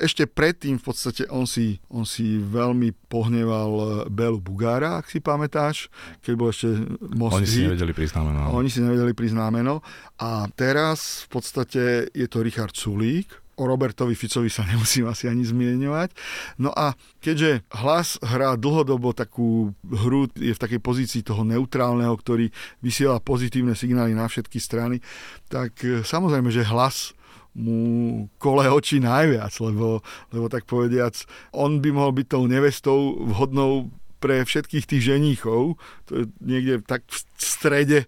ešte 0.01 0.25
predtým 0.25 0.81
v 0.81 0.83
podstate 0.83 1.29
on 1.29 1.45
si, 1.45 1.77
on 1.93 2.09
si 2.09 2.41
veľmi 2.41 2.89
pohneval 3.05 4.05
Belu 4.09 4.41
Bugára, 4.41 4.97
ak 4.97 5.13
si 5.13 5.21
pamätáš, 5.21 5.93
keď 6.25 6.33
bol 6.33 6.49
ešte 6.49 6.73
most 7.13 7.37
Oni 7.37 7.45
si 7.45 7.61
nevedeli 7.61 7.93
priznámeno. 7.93 8.49
Oni 8.49 8.69
si 8.73 8.81
nevedeli 8.81 9.13
priznámeno. 9.13 9.85
A 10.17 10.49
teraz 10.57 11.29
v 11.29 11.37
podstate 11.37 12.09
je 12.09 12.25
to 12.25 12.41
Richard 12.41 12.73
Sulík, 12.73 13.29
o 13.61 13.69
Robertovi 13.69 14.17
Ficovi 14.17 14.49
sa 14.49 14.65
nemusím 14.65 15.05
asi 15.05 15.29
ani 15.29 15.45
zmieňovať. 15.45 16.17
No 16.57 16.73
a 16.73 16.97
keďže 17.21 17.61
hlas 17.69 18.17
hrá 18.25 18.57
dlhodobo 18.57 19.13
takú 19.13 19.77
hru, 19.85 20.25
je 20.33 20.57
v 20.57 20.61
takej 20.61 20.81
pozícii 20.81 21.21
toho 21.21 21.45
neutrálneho, 21.45 22.17
ktorý 22.17 22.49
vysiela 22.81 23.21
pozitívne 23.21 23.77
signály 23.77 24.17
na 24.17 24.25
všetky 24.25 24.57
strany, 24.57 25.05
tak 25.53 25.77
e, 25.85 26.01
samozrejme, 26.01 26.49
že 26.49 26.65
hlas 26.65 27.13
mu 27.51 28.25
kole 28.39 28.63
oči 28.71 29.03
najviac, 29.03 29.51
lebo, 29.59 29.99
lebo 30.31 30.45
tak 30.47 30.63
povediac, 30.65 31.13
on 31.51 31.83
by 31.83 31.91
mohol 31.91 32.15
byť 32.15 32.27
tou 32.31 32.43
nevestou 32.47 32.99
vhodnou 33.27 33.91
pre 34.21 34.45
všetkých 34.45 34.85
tých 34.85 35.03
ženíchov, 35.03 35.81
to 36.05 36.11
je 36.13 36.25
niekde 36.39 36.85
tak 36.85 37.01
v 37.09 37.41
strede 37.41 37.99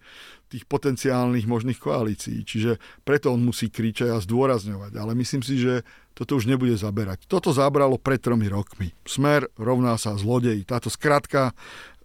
tých 0.53 0.69
potenciálnych 0.69 1.49
možných 1.49 1.81
koalícií. 1.81 2.45
Čiže 2.45 2.77
preto 3.01 3.33
on 3.33 3.41
musí 3.41 3.73
kričať 3.73 4.13
a 4.13 4.21
zdôrazňovať. 4.21 4.93
Ale 4.93 5.17
myslím 5.17 5.41
si, 5.41 5.57
že 5.57 5.81
toto 6.13 6.37
už 6.37 6.45
nebude 6.45 6.77
zaberať. 6.77 7.25
Toto 7.25 7.49
zabralo 7.49 7.97
pred 7.97 8.21
tromi 8.21 8.45
rokmi. 8.45 8.93
Smer 9.09 9.49
rovná 9.57 9.97
sa 9.97 10.13
zlodej. 10.13 10.61
Táto 10.69 10.93
skratka 10.93 11.57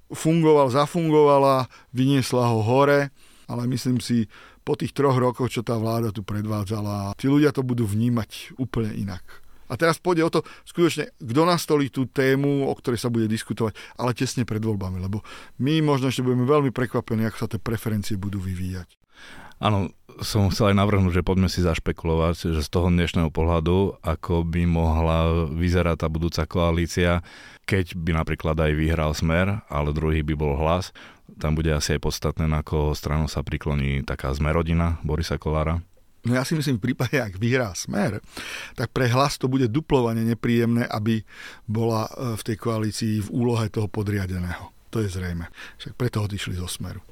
fungoval, 0.09 0.73
zafungovala, 0.73 1.69
vyniesla 1.93 2.49
ho 2.49 2.65
hore, 2.65 3.13
ale 3.45 3.63
myslím 3.69 4.01
si, 4.01 4.25
po 4.69 4.77
tých 4.77 4.93
troch 4.93 5.17
rokoch, 5.17 5.49
čo 5.49 5.65
tá 5.65 5.81
vláda 5.81 6.13
tu 6.13 6.21
predvádzala, 6.21 7.17
tí 7.17 7.25
ľudia 7.25 7.57
to 7.57 7.65
budú 7.65 7.89
vnímať 7.89 8.61
úplne 8.61 8.93
inak. 8.93 9.25
A 9.69 9.77
teraz 9.77 10.01
pôjde 10.01 10.25
o 10.25 10.33
to, 10.33 10.41
skutočne, 10.65 11.13
kto 11.21 11.43
nastolí 11.45 11.93
tú 11.93 12.09
tému, 12.09 12.67
o 12.67 12.75
ktorej 12.75 13.01
sa 13.01 13.13
bude 13.13 13.29
diskutovať, 13.29 13.77
ale 14.01 14.17
tesne 14.17 14.49
pred 14.49 14.61
voľbami, 14.61 14.99
lebo 14.99 15.23
my 15.61 15.85
možno 15.85 16.09
ešte 16.09 16.25
budeme 16.25 16.49
veľmi 16.49 16.73
prekvapení, 16.73 17.29
ako 17.29 17.39
sa 17.39 17.49
tie 17.49 17.61
preferencie 17.61 18.17
budú 18.17 18.41
vyvíjať. 18.41 18.99
Áno, 19.59 19.91
som 20.23 20.47
chcel 20.55 20.71
aj 20.71 20.79
navrhnúť, 20.79 21.19
že 21.19 21.27
poďme 21.27 21.51
si 21.51 21.67
zašpekulovať, 21.67 22.55
že 22.55 22.63
z 22.63 22.71
toho 22.71 22.95
dnešného 22.95 23.31
pohľadu, 23.35 23.99
ako 24.07 24.47
by 24.47 24.63
mohla 24.71 25.51
vyzerať 25.51 26.07
tá 26.07 26.07
budúca 26.07 26.47
koalícia, 26.47 27.27
keď 27.67 27.99
by 27.99 28.15
napríklad 28.23 28.55
aj 28.55 28.73
vyhral 28.79 29.11
Smer, 29.19 29.67
ale 29.67 29.91
druhý 29.91 30.23
by 30.23 30.35
bol 30.39 30.55
hlas. 30.55 30.95
Tam 31.43 31.59
bude 31.59 31.75
asi 31.75 31.99
aj 31.99 32.07
podstatné, 32.07 32.47
na 32.47 32.63
ako 32.63 32.95
stranu 32.95 33.27
sa 33.27 33.43
prikloní 33.43 34.07
taká 34.07 34.31
zmerodina 34.31 35.03
Borisa 35.03 35.43
Kolára. 35.43 35.83
No 36.27 36.35
ja 36.35 36.43
si 36.43 36.59
myslím, 36.59 36.83
v 36.83 36.91
prípade, 36.91 37.15
ak 37.19 37.39
vyhrá 37.39 37.71
Smer, 37.79 38.19
tak 38.75 38.91
pre 38.91 39.07
hlas 39.07 39.39
to 39.39 39.47
bude 39.47 39.71
duplovane 39.71 40.27
nepríjemné, 40.27 40.87
aby 40.91 41.23
bola 41.71 42.11
e, 42.11 42.35
v 42.35 42.43
tej 42.43 42.57
koalícii 42.59 43.15
v 43.23 43.29
úlohe 43.31 43.71
toho 43.71 43.87
podriadeného. 43.87 44.75
To 44.91 44.99
je 45.05 45.09
zrejme. 45.09 45.47
Však 45.79 45.95
preto 45.95 46.25
odišli 46.25 46.59
zo 46.59 46.67
Smeru. 46.67 47.05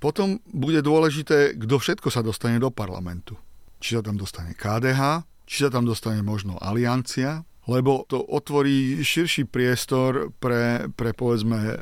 Potom 0.00 0.40
bude 0.48 0.80
dôležité, 0.80 1.60
kto 1.60 1.76
všetko 1.76 2.08
sa 2.08 2.24
dostane 2.24 2.56
do 2.56 2.72
parlamentu. 2.72 3.36
Či 3.84 4.00
sa 4.00 4.02
tam 4.04 4.16
dostane 4.16 4.56
KDH, 4.56 5.28
či 5.44 5.56
sa 5.66 5.68
tam 5.68 5.84
dostane 5.84 6.24
možno 6.24 6.56
Aliancia, 6.56 7.44
lebo 7.68 8.08
to 8.08 8.20
otvorí 8.20 9.04
širší 9.04 9.44
priestor 9.44 10.32
pre, 10.40 10.88
pre 10.96 11.12
povedzme 11.12 11.58
e, 11.60 11.74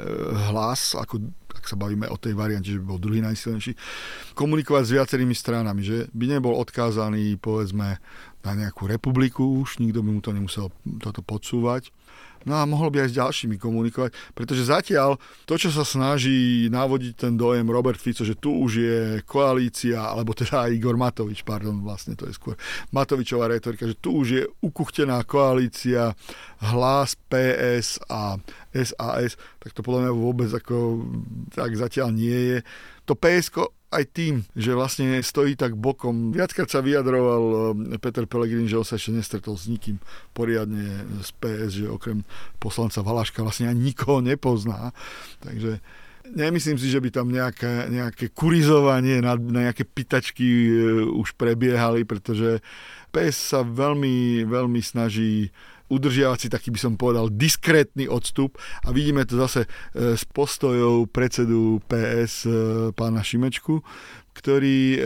hlas 0.51 0.99
ako 0.99 1.31
sa 1.69 1.77
bavíme 1.77 2.09
o 2.09 2.17
tej 2.17 2.33
variante, 2.33 2.73
že 2.73 2.81
by 2.81 2.87
bol 2.97 3.03
druhý 3.03 3.21
najsilnejší, 3.21 3.77
komunikovať 4.33 4.83
s 4.89 4.95
viacerými 4.95 5.37
stranami, 5.37 5.85
že 5.85 5.99
by 6.17 6.39
nebol 6.39 6.57
odkázaný, 6.57 7.37
povedzme, 7.37 8.01
na 8.47 8.53
nejakú 8.55 8.89
republiku 8.89 9.61
už, 9.61 9.83
nikto 9.83 10.01
by 10.01 10.11
mu 10.15 10.21
to 10.25 10.33
nemusel 10.33 10.73
toto 11.03 11.21
podsúvať. 11.21 11.91
No 12.47 12.55
a 12.61 12.63
mohol 12.69 12.95
by 12.95 13.07
aj 13.07 13.11
s 13.11 13.19
ďalšími 13.19 13.57
komunikovať, 13.59 14.15
pretože 14.37 14.69
zatiaľ 14.69 15.19
to, 15.49 15.59
čo 15.59 15.75
sa 15.75 15.83
snaží 15.83 16.71
navodiť 16.71 17.13
ten 17.27 17.35
dojem 17.35 17.67
Robert 17.67 17.99
Fico, 17.99 18.23
že 18.23 18.39
tu 18.39 18.55
už 18.55 18.73
je 18.79 19.03
koalícia, 19.27 19.99
alebo 19.99 20.37
teda 20.39 20.71
Igor 20.71 20.95
Matovič, 20.95 21.43
pardon, 21.43 21.83
vlastne 21.83 22.15
to 22.15 22.31
je 22.31 22.37
skôr 22.37 22.55
Matovičová 22.95 23.51
retorika, 23.51 23.91
že 23.91 23.99
tu 23.99 24.23
už 24.23 24.27
je 24.31 24.43
ukuchtená 24.63 25.19
koalícia 25.27 26.15
hlas 26.63 27.19
PS 27.27 28.03
a 28.07 28.39
SAS, 28.75 29.35
tak 29.59 29.75
to 29.75 29.83
podľa 29.83 30.09
mňa 30.09 30.13
vôbec 30.15 30.51
ako 30.51 31.07
tak 31.51 31.75
zatiaľ 31.75 32.15
nie 32.15 32.39
je. 32.55 32.59
To 33.09 33.17
PSK 33.17 33.73
aj 33.89 34.05
tým, 34.13 34.45
že 34.53 34.77
vlastne 34.77 35.17
stojí 35.25 35.57
tak 35.57 35.73
bokom. 35.73 36.29
Viackrát 36.29 36.69
sa 36.69 36.85
vyjadroval 36.85 37.43
eh, 37.73 37.97
Peter 37.97 38.29
Pellegrini, 38.29 38.69
že 38.69 38.77
on 38.77 38.85
sa 38.85 39.01
ešte 39.01 39.17
nestretol 39.17 39.57
s 39.57 39.65
nikým 39.65 39.97
poriadne 40.37 41.09
z 41.25 41.31
PS, 41.41 41.71
že 41.83 41.87
okrem 41.89 42.21
poslanca 42.61 43.01
Valaška 43.01 43.41
vlastne 43.41 43.73
ani 43.73 43.93
nikoho 43.93 44.21
nepozná. 44.21 44.93
Takže 45.41 45.81
nemyslím 46.37 46.77
si, 46.77 46.93
že 46.93 47.01
by 47.01 47.09
tam 47.09 47.33
nejaké, 47.33 47.89
nejaké 47.89 48.29
kurizovanie 48.37 49.25
na, 49.25 49.41
na 49.41 49.73
nejaké 49.73 49.89
pitačky 49.89 50.45
eh, 50.45 50.73
už 51.09 51.33
prebiehali, 51.41 52.05
pretože 52.05 52.61
PS 53.09 53.57
sa 53.57 53.61
veľmi, 53.65 54.45
veľmi 54.45 54.85
snaží 54.85 55.49
udržiavať 55.89 56.39
si 56.39 56.49
taký 56.49 56.69
by 56.71 56.81
som 56.81 56.93
povedal 56.95 57.33
diskrétny 57.33 58.07
odstup. 58.09 58.57
A 58.85 58.93
vidíme 58.93 59.25
to 59.25 59.41
zase 59.41 59.65
e, 59.65 59.69
s 60.17 60.23
postojou 60.29 61.09
predsedu 61.09 61.81
PS 61.89 62.45
e, 62.45 62.53
pána 62.93 63.25
Šimečku, 63.25 63.81
ktorý 64.39 64.79
e, 64.95 64.99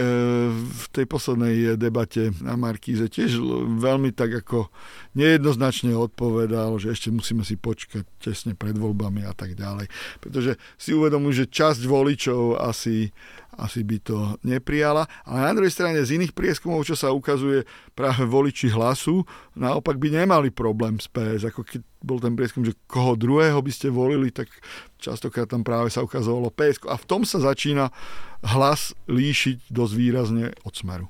v 0.53 0.85
tej 0.92 1.09
poslednej 1.09 1.81
debate 1.81 2.37
na 2.45 2.53
Markíze 2.61 3.09
tiež 3.09 3.40
veľmi 3.81 4.12
tak 4.12 4.45
ako 4.45 4.68
nejednoznačne 5.16 5.97
odpovedal, 5.97 6.77
že 6.77 6.92
ešte 6.92 7.09
musíme 7.09 7.40
si 7.40 7.57
počkať 7.57 8.05
tesne 8.21 8.53
pred 8.53 8.77
voľbami 8.77 9.25
a 9.25 9.33
tak 9.33 9.57
ďalej. 9.57 9.88
Pretože 10.21 10.61
si 10.77 10.92
uvedomujú, 10.92 11.45
že 11.45 11.53
časť 11.53 11.81
voličov 11.88 12.61
asi, 12.61 13.09
asi 13.57 13.81
by 13.81 13.97
to 14.05 14.37
neprijala. 14.45 15.09
Ale 15.25 15.49
na 15.49 15.53
druhej 15.57 15.73
strane 15.73 16.05
z 16.05 16.21
iných 16.21 16.37
prieskumov, 16.37 16.85
čo 16.85 16.92
sa 16.92 17.09
ukazuje, 17.16 17.64
práve 17.97 18.29
voliči 18.29 18.68
hlasu 18.68 19.25
naopak 19.57 19.97
by 19.97 20.23
nemali 20.23 20.53
problém 20.53 21.01
s 21.01 21.09
PS. 21.09 21.49
Ako 21.49 21.64
keď 21.64 21.91
bol 22.03 22.19
ten 22.19 22.35
prieskum, 22.35 22.67
že 22.67 22.77
koho 22.91 23.15
druhého 23.15 23.59
by 23.62 23.73
ste 23.73 23.88
volili, 23.88 24.35
tak 24.35 24.51
častokrát 24.99 25.49
tam 25.49 25.62
práve 25.62 25.88
sa 25.88 26.05
ukazovalo 26.05 26.51
PS. 26.53 26.83
A 26.91 26.99
v 26.99 27.09
tom 27.09 27.23
sa 27.23 27.41
začína 27.41 27.95
hlas 28.43 28.95
líšiť 29.07 29.71
dosť 29.71 29.95
výrazne 29.95 30.53
od 30.67 30.75
smeru. 30.75 31.07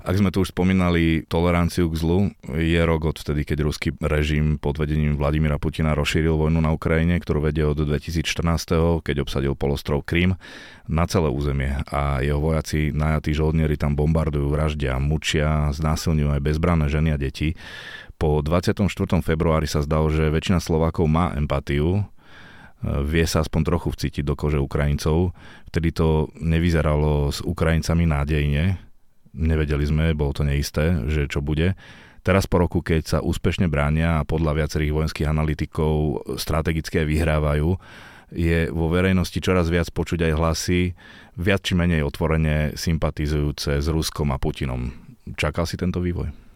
Ak 0.00 0.16
sme 0.16 0.32
tu 0.32 0.40
už 0.40 0.56
spomínali 0.56 1.28
toleranciu 1.28 1.92
k 1.92 2.00
zlu, 2.00 2.18
je 2.56 2.80
rok 2.80 3.12
od 3.12 3.20
vtedy, 3.20 3.44
keď 3.44 3.68
ruský 3.68 3.92
režim 4.00 4.56
pod 4.56 4.80
vedením 4.80 5.20
Vladimíra 5.20 5.60
Putina 5.60 5.92
rozšíril 5.92 6.40
vojnu 6.40 6.56
na 6.56 6.72
Ukrajine, 6.72 7.20
ktorú 7.20 7.44
vedie 7.44 7.68
od 7.68 7.84
2014., 7.84 9.04
keď 9.04 9.16
obsadil 9.20 9.52
polostrov 9.52 10.00
Krym 10.00 10.40
na 10.88 11.04
celé 11.04 11.28
územie 11.28 11.84
a 11.92 12.24
jeho 12.24 12.40
vojaci, 12.40 12.96
najatí 12.96 13.36
žoldnieri 13.36 13.76
tam 13.76 13.92
bombardujú, 13.92 14.48
vraždia, 14.48 14.96
mučia, 14.96 15.68
znásilňujú 15.68 16.32
aj 16.32 16.44
bezbranné 16.48 16.88
ženy 16.88 17.12
a 17.12 17.20
deti. 17.20 17.52
Po 18.20 18.44
24. 18.44 18.84
februári 19.24 19.64
sa 19.64 19.80
zdalo, 19.80 20.12
že 20.12 20.28
väčšina 20.28 20.60
Slovákov 20.60 21.08
má 21.08 21.32
empatiu, 21.40 22.04
vie 22.84 23.24
sa 23.24 23.40
aspoň 23.40 23.72
trochu 23.72 23.88
vcítiť 23.96 24.24
do 24.28 24.36
kože 24.36 24.60
Ukrajincov. 24.60 25.32
Vtedy 25.72 25.88
to 25.96 26.28
nevyzeralo 26.36 27.32
s 27.32 27.40
Ukrajincami 27.40 28.04
nádejne. 28.04 28.76
Nevedeli 29.32 29.88
sme, 29.88 30.12
bolo 30.12 30.36
to 30.36 30.44
neisté, 30.44 31.00
že 31.08 31.32
čo 31.32 31.40
bude. 31.40 31.72
Teraz 32.20 32.44
po 32.44 32.60
roku, 32.60 32.84
keď 32.84 33.02
sa 33.08 33.18
úspešne 33.24 33.72
bránia 33.72 34.20
a 34.20 34.28
podľa 34.28 34.52
viacerých 34.52 34.92
vojenských 34.92 35.24
analytikov 35.24 36.20
strategické 36.36 37.08
vyhrávajú, 37.08 37.80
je 38.36 38.68
vo 38.68 38.92
verejnosti 38.92 39.40
čoraz 39.40 39.72
viac 39.72 39.88
počuť 39.88 40.28
aj 40.28 40.32
hlasy, 40.36 40.92
viac 41.40 41.64
či 41.64 41.72
menej 41.72 42.04
otvorene 42.04 42.76
sympatizujúce 42.76 43.80
s 43.80 43.86
Ruskom 43.88 44.28
a 44.28 44.36
Putinom. 44.36 44.92
Čakal 45.40 45.64
si 45.64 45.80
tento 45.80 46.04
vývoj? 46.04 46.49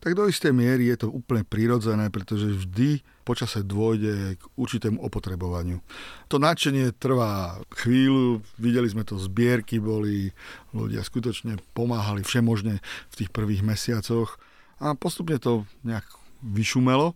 Tak 0.00 0.16
do 0.16 0.24
istej 0.24 0.56
miery 0.56 0.88
je 0.88 1.04
to 1.04 1.08
úplne 1.12 1.44
prirodzené, 1.44 2.08
pretože 2.08 2.48
vždy 2.48 3.04
počase 3.22 3.60
dôjde 3.60 4.40
k 4.40 4.42
určitému 4.56 4.96
opotrebovaniu. 5.04 5.84
To 6.32 6.40
nadšenie 6.40 6.96
trvá 6.96 7.60
chvíľu, 7.76 8.40
videli 8.56 8.88
sme 8.88 9.04
to, 9.04 9.20
zbierky 9.20 9.76
boli, 9.76 10.32
ľudia 10.72 11.04
skutočne 11.04 11.60
pomáhali 11.76 12.24
všemožne 12.24 12.80
v 12.82 13.14
tých 13.14 13.30
prvých 13.30 13.60
mesiacoch 13.60 14.40
a 14.80 14.96
postupne 14.96 15.36
to 15.36 15.68
nejak 15.84 16.08
vyšumelo. 16.40 17.12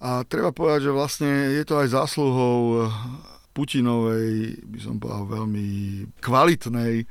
A 0.00 0.24
treba 0.24 0.56
povedať, 0.56 0.88
že 0.88 0.96
vlastne 0.96 1.30
je 1.52 1.64
to 1.68 1.84
aj 1.84 1.92
zásluhou 1.92 2.88
Putinovej, 3.56 4.60
by 4.68 4.78
som 4.84 5.00
povedal, 5.00 5.24
veľmi 5.32 5.68
kvalitnej 6.20 7.08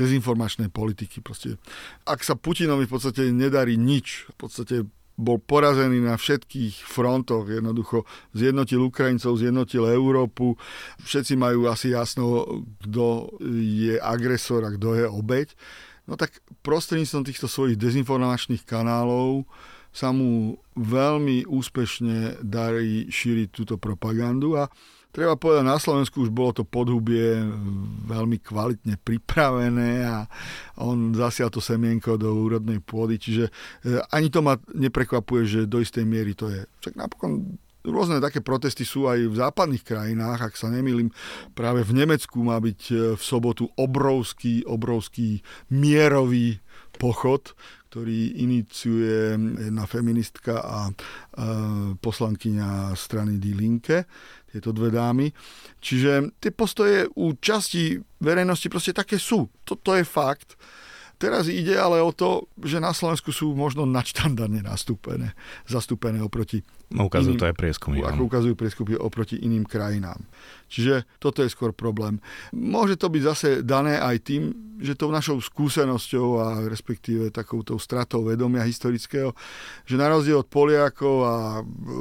dezinformačnej 0.00 0.72
politiky. 0.72 1.20
Proste, 1.20 1.60
ak 2.08 2.24
sa 2.24 2.32
Putinovi 2.40 2.88
v 2.88 2.92
podstate 2.96 3.28
nedarí 3.28 3.76
nič, 3.76 4.32
v 4.32 4.36
podstate 4.40 4.76
bol 5.20 5.36
porazený 5.36 6.00
na 6.00 6.16
všetkých 6.16 6.80
frontoch, 6.88 7.44
jednoducho 7.44 8.08
zjednotil 8.32 8.88
Ukrajincov, 8.88 9.36
zjednotil 9.36 9.84
Európu, 9.84 10.56
všetci 11.04 11.36
majú 11.36 11.68
asi 11.68 11.92
jasno, 11.92 12.48
kto 12.88 13.36
je 13.60 14.00
agresor 14.00 14.64
a 14.64 14.72
kto 14.72 14.96
je 14.96 15.04
obeď, 15.04 15.52
no 16.08 16.16
tak 16.16 16.40
prostredníctvom 16.64 17.28
týchto 17.28 17.46
svojich 17.52 17.76
dezinformačných 17.76 18.64
kanálov 18.64 19.44
sa 19.92 20.14
mu 20.14 20.56
veľmi 20.78 21.44
úspešne 21.50 22.40
darí 22.40 23.12
šíriť 23.12 23.48
túto 23.52 23.74
propagandu 23.76 24.56
a 24.56 24.72
treba 25.10 25.34
povedať, 25.34 25.66
na 25.66 25.78
Slovensku 25.78 26.22
už 26.22 26.30
bolo 26.30 26.54
to 26.54 26.62
podhubie 26.62 27.42
veľmi 28.06 28.38
kvalitne 28.42 28.98
pripravené 29.02 30.06
a 30.06 30.16
on 30.78 31.14
zasial 31.14 31.50
to 31.50 31.58
semienko 31.58 32.14
do 32.14 32.30
úrodnej 32.30 32.78
pôdy, 32.78 33.18
čiže 33.18 33.50
e, 33.50 33.52
ani 34.14 34.30
to 34.30 34.40
ma 34.40 34.56
neprekvapuje, 34.70 35.42
že 35.46 35.60
do 35.70 35.82
istej 35.82 36.06
miery 36.06 36.32
to 36.38 36.48
je. 36.48 36.62
Však 36.86 36.94
napokon 36.94 37.58
rôzne 37.84 38.20
také 38.20 38.44
protesty 38.44 38.84
sú 38.84 39.08
aj 39.08 39.24
v 39.24 39.34
západných 39.36 39.84
krajinách, 39.84 40.52
ak 40.52 40.54
sa 40.54 40.68
nemýlim, 40.68 41.08
práve 41.56 41.80
v 41.82 41.92
Nemecku 41.96 42.40
má 42.44 42.60
byť 42.62 42.80
e, 42.90 42.94
v 43.18 43.22
sobotu 43.22 43.68
obrovský, 43.74 44.62
obrovský 44.64 45.42
mierový 45.72 46.62
pochod, 47.00 47.56
ktorý 47.90 48.38
iniciuje 48.46 49.34
jedna 49.66 49.82
feministka 49.90 50.62
a 50.62 50.78
poslankyňa 51.98 52.94
strany 52.94 53.42
Die 53.42 53.58
Linke 53.58 54.06
tieto 54.46 54.70
dve 54.70 54.94
dámy. 54.94 55.26
Čiže 55.82 56.38
tie 56.38 56.54
postoje 56.54 57.10
u 57.18 57.34
časti 57.34 57.98
verejnosti 58.22 58.70
proste 58.70 58.94
také 58.94 59.18
sú. 59.18 59.50
Toto 59.66 59.98
je 59.98 60.06
fakt. 60.06 60.54
Teraz 61.20 61.52
ide 61.52 61.76
ale 61.76 62.00
o 62.00 62.16
to, 62.16 62.48
že 62.64 62.80
na 62.80 62.96
Slovensku 62.96 63.28
sú 63.28 63.52
možno 63.52 63.84
nadštandardne 63.84 64.64
nastúpené, 64.64 65.36
zastúpené 65.68 66.24
oproti 66.24 66.64
No 66.90 67.06
ukazujú 67.06 67.38
iným, 67.38 67.42
to 67.44 67.46
aj 67.46 67.54
prieskumy. 67.54 67.96
Ako 68.02 68.26
ukazujú 68.26 68.54
prieskumy 68.58 68.98
oproti 68.98 69.38
iným 69.38 69.62
krajinám. 69.62 70.18
Čiže 70.66 71.06
toto 71.22 71.46
je 71.46 71.50
skôr 71.50 71.70
problém. 71.70 72.18
Môže 72.50 72.98
to 72.98 73.06
byť 73.06 73.22
zase 73.22 73.48
dané 73.62 74.02
aj 74.02 74.16
tým, 74.26 74.50
že 74.82 74.98
tou 74.98 75.14
našou 75.14 75.38
skúsenosťou 75.38 76.26
a 76.42 76.46
respektíve 76.66 77.30
takouto 77.30 77.78
stratou 77.78 78.26
vedomia 78.26 78.66
historického, 78.66 79.36
že 79.86 79.94
na 79.94 80.10
rozdiel 80.10 80.42
od 80.42 80.50
Poliakov 80.50 81.16
a 81.22 81.34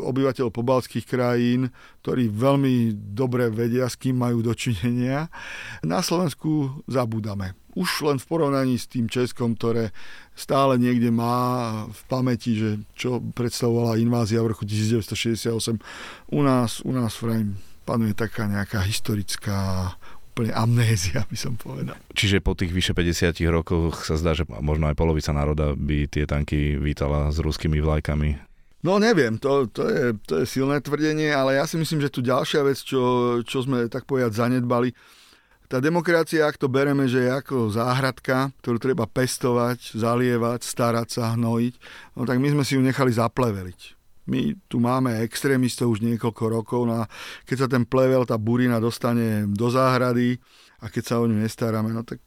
obyvateľov 0.10 0.50
pobalských 0.50 1.06
krajín, 1.06 1.70
ktorí 2.02 2.32
veľmi 2.32 2.96
dobre 3.14 3.52
vedia, 3.52 3.88
s 3.88 4.00
kým 4.00 4.20
majú 4.20 4.40
dočinenia, 4.40 5.28
na 5.84 6.00
Slovensku 6.00 6.84
zabúdame 6.88 7.60
už 7.78 8.04
len 8.04 8.18
v 8.20 8.26
porovnaní 8.28 8.76
s 8.76 8.92
tým 8.92 9.08
Českom, 9.08 9.56
ktoré 9.56 9.96
stále 10.36 10.76
niekde 10.76 11.14
má 11.14 11.86
v 11.88 12.02
pamäti, 12.12 12.58
že 12.60 12.70
čo 12.98 13.22
predstavovala 13.22 14.02
invázia 14.02 14.44
v 14.44 14.52
roku 14.52 14.68
1968. 14.68 15.80
U 16.34 16.42
nás, 16.44 16.84
u 16.84 16.92
nás 16.92 17.16
vrajím, 17.22 17.56
panuje 17.88 18.12
taká 18.12 18.52
nejaká 18.52 18.84
historická 18.84 19.94
úplne 20.34 20.52
amnézia, 20.56 21.24
by 21.28 21.38
som 21.40 21.56
povedal. 21.56 21.96
Čiže 22.16 22.44
po 22.44 22.56
tých 22.56 22.72
vyše 22.72 22.92
50 22.96 23.36
rokoch 23.52 24.08
sa 24.08 24.16
zdá, 24.20 24.36
že 24.36 24.48
možno 24.48 24.88
aj 24.92 24.96
polovica 24.96 25.32
národa 25.36 25.76
by 25.76 26.08
tie 26.12 26.28
tanky 26.28 26.80
vítala 26.80 27.32
s 27.32 27.40
ruskými 27.40 27.80
vlajkami. 27.84 28.49
No 28.80 28.96
neviem, 28.96 29.36
to, 29.36 29.68
to, 29.68 29.92
je, 29.92 30.16
to 30.24 30.34
je 30.44 30.46
silné 30.48 30.80
tvrdenie, 30.80 31.36
ale 31.36 31.60
ja 31.60 31.68
si 31.68 31.76
myslím, 31.76 32.00
že 32.00 32.14
tu 32.14 32.24
ďalšia 32.24 32.64
vec, 32.64 32.80
čo, 32.80 33.02
čo 33.44 33.60
sme 33.68 33.92
tak 33.92 34.08
povedať 34.08 34.40
zanedbali, 34.40 34.96
tá 35.70 35.78
demokracia, 35.78 36.50
ak 36.50 36.58
to 36.58 36.66
bereme, 36.66 37.06
že 37.06 37.28
je 37.28 37.30
ako 37.30 37.70
záhradka, 37.70 38.50
ktorú 38.66 38.82
treba 38.82 39.06
pestovať, 39.06 39.94
zalievať, 39.94 40.66
starať 40.66 41.08
sa, 41.14 41.38
hnojiť, 41.38 41.74
no 42.18 42.26
tak 42.26 42.42
my 42.42 42.58
sme 42.58 42.64
si 42.66 42.74
ju 42.74 42.82
nechali 42.82 43.14
zapleveliť. 43.14 44.00
My 44.30 44.58
tu 44.66 44.82
máme 44.82 45.22
extrémistov 45.22 45.94
už 45.94 46.02
niekoľko 46.02 46.44
rokov, 46.50 46.82
no 46.90 47.04
a 47.04 47.10
keď 47.46 47.58
sa 47.66 47.68
ten 47.70 47.86
plevel, 47.86 48.26
tá 48.26 48.38
burina 48.42 48.82
dostane 48.82 49.46
do 49.46 49.70
záhrady, 49.70 50.42
a 50.80 50.88
keď 50.88 51.04
sa 51.04 51.16
o 51.20 51.28
ňu 51.28 51.38
nestaráme, 51.44 51.92
no 51.92 52.08
tak 52.08 52.24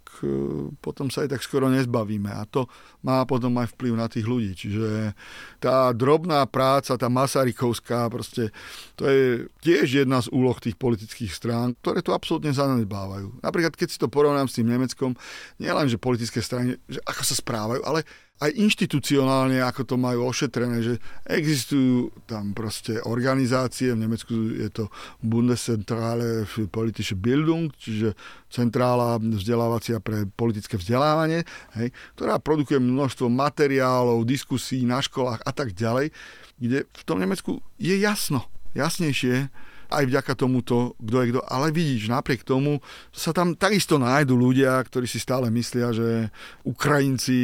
potom 0.85 1.09
sa 1.09 1.25
aj 1.25 1.39
tak 1.39 1.43
skoro 1.43 1.73
nezbavíme. 1.73 2.29
A 2.29 2.45
to 2.47 2.69
má 3.03 3.25
potom 3.25 3.55
aj 3.59 3.73
vplyv 3.75 3.93
na 3.97 4.07
tých 4.07 4.27
ľudí. 4.29 4.53
Čiže 4.55 5.17
tá 5.59 5.91
drobná 5.97 6.45
práca, 6.47 6.99
tá 6.99 7.09
Masarykovská, 7.09 8.11
proste, 8.13 8.53
to 8.95 9.09
je 9.09 9.49
tiež 9.63 10.05
jedna 10.05 10.21
z 10.21 10.31
úloh 10.31 10.55
tých 10.59 10.77
politických 10.77 11.33
strán, 11.33 11.75
ktoré 11.81 12.05
tu 12.05 12.15
absolútne 12.15 12.55
zanedbávajú. 12.55 13.43
Napríklad, 13.43 13.75
keď 13.75 13.89
si 13.91 13.99
to 13.99 14.11
porovnám 14.11 14.47
s 14.51 14.59
tým 14.59 14.69
Nemeckom, 14.69 15.17
nie 15.59 15.73
len, 15.73 15.87
že 15.89 16.01
politické 16.01 16.43
strany, 16.43 16.77
že 16.87 16.99
ako 17.07 17.23
sa 17.23 17.35
správajú, 17.39 17.83
ale 17.87 18.03
aj 18.43 18.59
inštitucionálne, 18.59 19.63
ako 19.63 19.87
to 19.87 19.95
majú 19.95 20.27
ošetrené, 20.27 20.83
že 20.83 20.95
existujú 21.31 22.11
tam 22.27 22.51
proste 22.51 22.99
organizácie, 23.07 23.95
v 23.95 24.03
Nemecku 24.03 24.35
je 24.59 24.67
to 24.67 24.91
Bundeszentrale 25.23 26.43
für 26.43 26.67
politische 26.67 27.15
Bildung, 27.15 27.71
čiže 27.79 28.19
centrála 28.51 29.23
vzdelávacia 29.23 30.02
pre 30.03 30.27
politické 30.27 30.77
vzdelávanie, 30.77 31.47
hej, 31.79 31.95
ktorá 32.19 32.43
produkuje 32.43 32.83
množstvo 32.83 33.31
materiálov, 33.31 34.27
diskusí 34.27 34.83
na 34.83 34.99
školách 34.99 35.41
a 35.47 35.53
tak 35.55 35.73
ďalej, 35.73 36.11
kde 36.59 36.85
v 36.85 37.03
tom 37.07 37.23
Nemecku 37.23 37.63
je 37.79 37.95
jasno, 37.97 38.45
jasnejšie, 38.75 39.49
aj 39.93 40.09
vďaka 40.09 40.33
tomuto, 40.35 40.97
kto 40.97 41.17
je 41.21 41.27
kto. 41.37 41.41
Ale 41.45 41.69
vidíš, 41.69 42.09
napriek 42.09 42.43
tomu 42.43 42.81
sa 43.13 43.37
tam 43.37 43.53
takisto 43.53 44.01
nájdu 44.01 44.33
ľudia, 44.33 44.81
ktorí 44.81 45.05
si 45.05 45.21
stále 45.21 45.53
myslia, 45.53 45.93
že 45.93 46.33
Ukrajinci 46.65 47.39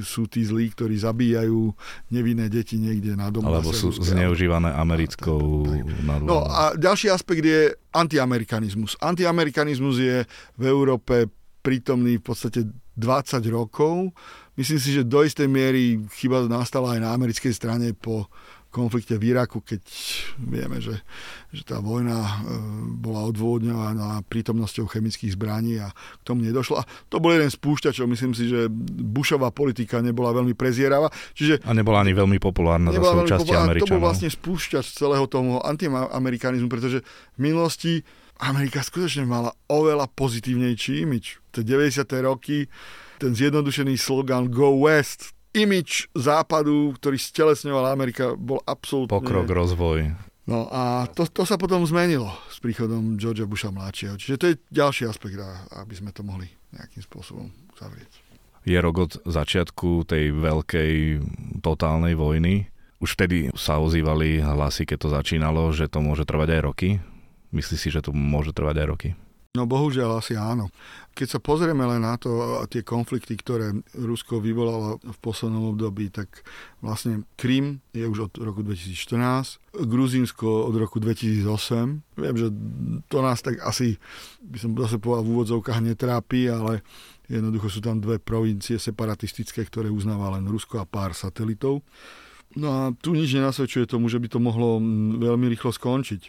sú 0.00 0.24
tí 0.24 0.48
zlí, 0.48 0.72
ktorí 0.72 0.96
zabíjajú 0.96 1.76
nevinné 2.08 2.48
deti 2.48 2.80
niekde 2.80 3.12
na 3.14 3.28
domu. 3.28 3.52
Alebo 3.52 3.76
sú 3.76 3.92
zneužívané 3.92 4.72
americkou 4.72 5.68
nadvládou. 6.08 6.26
No 6.26 6.48
a 6.48 6.72
ďalší 6.74 7.12
aspekt 7.12 7.44
je 7.44 7.76
antiamerikanizmus. 7.92 8.96
Antiamerikanizmus 9.04 10.00
je 10.00 10.16
v 10.56 10.62
Európe 10.64 11.28
prítomný 11.64 12.20
v 12.20 12.24
podstate 12.28 12.68
20 13.00 13.40
rokov. 13.48 14.12
Myslím 14.60 14.78
si, 14.78 14.92
že 14.92 15.08
do 15.08 15.24
istej 15.24 15.48
miery 15.48 16.04
chyba 16.20 16.44
nastala 16.44 16.94
aj 16.94 17.00
na 17.00 17.10
americkej 17.16 17.56
strane 17.56 17.96
po 17.96 18.28
konflikte 18.74 19.14
v 19.14 19.30
Iraku, 19.30 19.62
keď 19.62 19.86
vieme, 20.42 20.82
že, 20.82 20.98
že 21.54 21.62
tá 21.62 21.78
vojna 21.78 22.18
e, 22.18 22.32
bola 22.98 23.22
odôvodňovaná 23.30 24.26
prítomnosťou 24.26 24.90
chemických 24.90 25.38
zbraní 25.38 25.78
a 25.78 25.94
k 25.94 26.22
tomu 26.26 26.42
nedošlo. 26.42 26.82
A 26.82 26.84
to 27.06 27.22
bol 27.22 27.30
jeden 27.30 27.46
z 27.46 27.54
púšťačov. 27.62 28.10
Myslím 28.10 28.34
si, 28.34 28.50
že 28.50 28.66
Bushová 28.98 29.54
politika 29.54 30.02
nebola 30.02 30.34
veľmi 30.34 30.58
prezieravá. 30.58 31.14
Čiže 31.38 31.62
a 31.62 31.70
nebola 31.70 32.02
ani 32.02 32.18
veľmi 32.18 32.42
populárna 32.42 32.90
za 32.90 32.98
svoju 32.98 33.30
časti 33.30 33.54
Američanov. 33.54 33.86
To 33.86 33.94
bol 33.94 34.02
vlastne 34.10 34.28
spúšťač 34.34 34.86
celého 34.90 35.30
toho 35.30 35.62
antiamerikanizmu, 35.62 36.66
pretože 36.66 37.06
v 37.38 37.40
minulosti 37.40 38.02
Amerika 38.42 38.82
skutočne 38.82 39.26
mala 39.28 39.54
oveľa 39.70 40.10
pozitívnejší 40.10 41.06
imič. 41.06 41.38
Tie 41.54 41.62
90. 41.62 42.02
roky 42.26 42.66
ten 43.18 43.32
zjednodušený 43.32 43.94
slogan 43.96 44.50
Go 44.50 44.74
West, 44.84 45.32
imič 45.54 46.10
západu, 46.12 46.92
ktorý 46.98 47.16
stelesňovala 47.16 47.94
Amerika, 47.94 48.34
bol 48.34 48.58
absolútne... 48.66 49.14
Pokrok, 49.14 49.46
rozvoj. 49.46 50.12
No 50.44 50.68
a 50.68 51.08
to, 51.08 51.24
to 51.24 51.48
sa 51.48 51.56
potom 51.56 51.80
zmenilo 51.88 52.28
s 52.52 52.60
príchodom 52.60 53.16
Georgia 53.16 53.48
Busha 53.48 53.72
mladšieho. 53.72 54.20
Čiže 54.20 54.36
to 54.36 54.46
je 54.52 54.60
ďalší 54.68 55.08
aspekt, 55.08 55.40
aby 55.72 55.94
sme 55.96 56.12
to 56.12 56.20
mohli 56.20 56.50
nejakým 56.76 57.00
spôsobom 57.00 57.48
zavrieť. 57.80 58.12
Je 58.68 58.76
rok 58.76 59.08
od 59.08 59.12
začiatku 59.24 60.04
tej 60.04 60.36
veľkej 60.36 60.92
totálnej 61.64 62.12
vojny. 62.12 62.68
Už 63.00 63.16
vtedy 63.16 63.52
sa 63.56 63.80
ozývali 63.80 64.40
hlasy, 64.40 64.84
keď 64.84 64.98
to 65.00 65.08
začínalo, 65.12 65.72
že 65.72 65.88
to 65.88 66.04
môže 66.04 66.28
trvať 66.28 66.60
aj 66.60 66.60
roky. 66.60 66.90
Myslíš 67.54 67.78
si, 67.78 67.88
že 67.94 68.02
to 68.02 68.10
môže 68.10 68.50
trvať 68.50 68.76
aj 68.82 68.88
roky? 68.90 69.08
No 69.54 69.70
bohužiaľ 69.70 70.18
asi 70.18 70.34
áno. 70.34 70.66
Keď 71.14 71.38
sa 71.38 71.38
pozrieme 71.38 71.86
len 71.86 72.02
na 72.02 72.18
to, 72.18 72.58
tie 72.66 72.82
konflikty, 72.82 73.38
ktoré 73.38 73.70
Rusko 73.94 74.42
vyvolalo 74.42 74.98
v 74.98 75.18
poslednom 75.22 75.70
období, 75.70 76.10
tak 76.10 76.42
vlastne 76.82 77.22
Krym 77.38 77.78
je 77.94 78.02
už 78.02 78.18
od 78.26 78.32
roku 78.42 78.66
2014, 78.66 79.62
Gruzínsko 79.86 80.66
od 80.66 80.74
roku 80.74 80.98
2008. 80.98 82.18
Viem, 82.18 82.34
že 82.34 82.50
to 83.06 83.22
nás 83.22 83.46
tak 83.46 83.62
asi, 83.62 83.94
by 84.42 84.58
som 84.58 84.74
zase 84.74 84.98
povedal, 84.98 85.22
v 85.22 85.38
úvodzovkách 85.38 85.86
netrápi, 85.86 86.50
ale 86.50 86.82
jednoducho 87.30 87.70
sú 87.70 87.78
tam 87.78 88.02
dve 88.02 88.18
provincie 88.18 88.82
separatistické, 88.82 89.62
ktoré 89.70 89.86
uznáva 89.86 90.34
len 90.34 90.50
Rusko 90.50 90.82
a 90.82 90.90
pár 90.90 91.14
satelitov. 91.14 91.86
No 92.58 92.66
a 92.74 92.80
tu 92.90 93.14
nič 93.14 93.30
nenasvedčuje 93.34 93.86
tomu, 93.86 94.10
že 94.10 94.18
by 94.18 94.26
to 94.30 94.42
mohlo 94.42 94.82
veľmi 95.22 95.46
rýchlo 95.46 95.70
skončiť. 95.70 96.22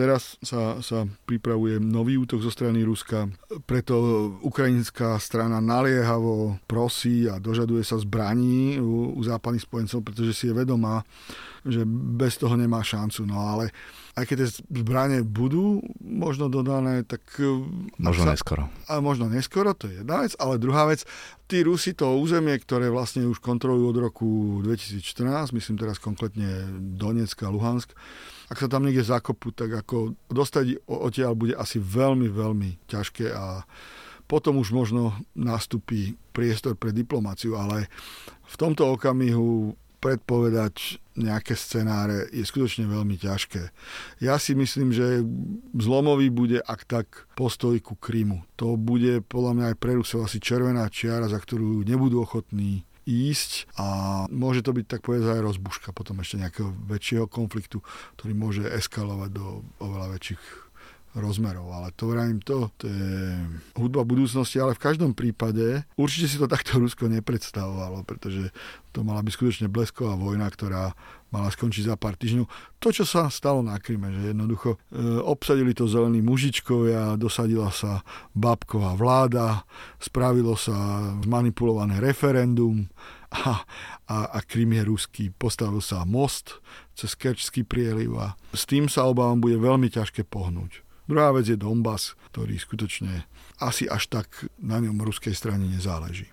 Teraz 0.00 0.40
sa, 0.40 0.80
sa 0.80 1.04
pripravuje 1.28 1.76
nový 1.76 2.16
útok 2.16 2.40
zo 2.40 2.48
strany 2.48 2.80
Ruska, 2.88 3.28
preto 3.68 4.00
ukrajinská 4.40 5.20
strana 5.20 5.60
naliehavo 5.60 6.56
prosí 6.64 7.28
a 7.28 7.36
dožaduje 7.36 7.84
sa 7.84 8.00
zbraní 8.00 8.80
u, 8.80 9.12
u 9.12 9.20
západných 9.20 9.60
spojencov, 9.60 10.00
pretože 10.00 10.32
si 10.32 10.48
je 10.48 10.56
vedomá, 10.56 11.04
že 11.68 11.84
bez 12.16 12.40
toho 12.40 12.56
nemá 12.56 12.80
šancu. 12.80 13.28
No 13.28 13.44
ale 13.44 13.76
aj 14.20 14.26
keď 14.28 14.36
tie 14.44 14.50
zbranie 14.84 15.20
budú 15.24 15.80
možno 15.98 16.52
dodané, 16.52 17.02
tak... 17.08 17.24
E, 17.40 17.64
možno 17.96 18.28
sa, 18.28 18.36
neskoro. 18.36 18.68
A 18.86 19.00
možno 19.00 19.32
neskoro, 19.32 19.72
to 19.72 19.88
je 19.88 20.04
jedna 20.04 20.20
vec, 20.20 20.36
ale 20.36 20.60
druhá 20.60 20.84
vec, 20.84 21.08
tí 21.48 21.64
Rusi 21.64 21.96
to 21.96 22.20
územie, 22.20 22.54
ktoré 22.60 22.92
vlastne 22.92 23.24
už 23.24 23.40
kontrolujú 23.40 23.86
od 23.90 23.98
roku 23.98 24.28
2014, 24.62 25.56
myslím 25.56 25.76
teraz 25.80 25.96
konkrétne 25.96 26.68
Donetsk 27.00 27.40
a 27.42 27.48
Luhansk, 27.48 27.96
ak 28.52 28.60
sa 28.60 28.68
tam 28.68 28.84
niekde 28.84 29.06
zakopú, 29.06 29.54
tak 29.54 29.72
ako 29.72 30.12
dostať 30.28 30.84
odtiaľ 30.84 31.32
bude 31.38 31.54
asi 31.56 31.80
veľmi, 31.80 32.28
veľmi 32.28 32.84
ťažké 32.90 33.30
a 33.32 33.64
potom 34.30 34.62
už 34.62 34.70
možno 34.70 35.14
nastupí 35.34 36.14
priestor 36.30 36.78
pre 36.78 36.94
diplomáciu, 36.94 37.58
ale 37.58 37.90
v 38.46 38.54
tomto 38.54 38.86
okamihu 38.94 39.74
predpovedať 40.00 40.98
nejaké 41.20 41.52
scenáre 41.52 42.32
je 42.32 42.40
skutočne 42.42 42.88
veľmi 42.88 43.20
ťažké. 43.20 43.68
Ja 44.24 44.40
si 44.40 44.56
myslím, 44.56 44.90
že 44.90 45.20
zlomový 45.76 46.32
bude 46.32 46.58
ak 46.64 46.88
tak 46.88 47.06
postoj 47.36 47.76
ku 47.84 47.94
Krymu. 47.94 48.40
To 48.56 48.80
bude 48.80 49.20
podľa 49.28 49.52
mňa 49.52 49.64
aj 49.74 49.76
pre 49.76 49.92
Rusov 50.00 50.24
asi 50.24 50.40
červená 50.40 50.88
čiara, 50.88 51.28
za 51.28 51.36
ktorú 51.36 51.84
nebudú 51.84 52.24
ochotní 52.24 52.88
ísť 53.10 53.66
a 53.80 53.86
môže 54.28 54.62
to 54.62 54.76
byť 54.76 54.86
tak 54.86 55.00
povedať 55.02 55.40
aj 55.40 55.44
rozbuška 55.44 55.90
potom 55.90 56.20
ešte 56.20 56.40
nejakého 56.40 56.70
väčšieho 56.86 57.26
konfliktu, 57.26 57.82
ktorý 58.16 58.32
môže 58.36 58.64
eskalovať 58.64 59.30
do 59.34 59.64
oveľa 59.82 60.16
väčších 60.16 60.42
rozmerov, 61.14 61.66
ale 61.74 61.90
to 61.98 62.06
vravím 62.06 62.38
to, 62.38 62.70
to 62.78 62.86
je 62.86 63.34
hudba 63.74 64.06
budúcnosti, 64.06 64.62
ale 64.62 64.78
v 64.78 64.82
každom 64.82 65.10
prípade 65.10 65.82
určite 65.98 66.26
si 66.30 66.36
to 66.38 66.46
takto 66.46 66.78
Rusko 66.78 67.10
nepredstavovalo, 67.10 68.06
pretože 68.06 68.54
to 68.94 69.02
mala 69.02 69.22
byť 69.22 69.32
skutočne 69.34 69.66
blesková 69.66 70.14
vojna, 70.14 70.46
ktorá 70.46 70.94
mala 71.30 71.50
skončiť 71.50 71.90
za 71.90 71.94
pár 71.94 72.18
týždňov. 72.18 72.46
To, 72.82 72.88
čo 72.90 73.06
sa 73.06 73.30
stalo 73.30 73.62
na 73.62 73.78
Kryme, 73.78 74.10
že 74.10 74.34
jednoducho 74.34 74.74
e, 74.74 74.78
obsadili 75.22 75.74
to 75.74 75.86
zelení 75.86 76.18
mužičkovia, 76.22 77.14
dosadila 77.14 77.70
sa 77.70 78.02
babková 78.34 78.98
vláda, 78.98 79.62
spravilo 80.02 80.58
sa 80.58 80.74
zmanipulované 81.22 82.02
referendum, 82.02 82.90
a, 83.30 83.62
a, 84.10 84.16
a 84.34 84.38
Krym 84.42 84.74
je 84.74 84.82
ruský. 84.82 85.24
Postavil 85.30 85.78
sa 85.78 86.02
most 86.02 86.58
cez 86.98 87.14
Kerčský 87.14 87.62
prieliv 87.62 88.18
a 88.18 88.34
s 88.50 88.66
tým 88.66 88.90
sa 88.90 89.06
obávam 89.06 89.38
bude 89.38 89.56
veľmi 89.56 89.86
ťažké 89.86 90.26
pohnúť. 90.26 90.89
Druhá 91.10 91.34
vec 91.34 91.50
je 91.50 91.58
Donbass, 91.58 92.14
ktorý 92.30 92.54
skutočne 92.54 93.26
asi 93.58 93.90
až 93.90 94.06
tak 94.06 94.46
na 94.62 94.78
ňom 94.78 95.02
ruskej 95.02 95.34
strane 95.34 95.66
nezáleží. 95.66 96.30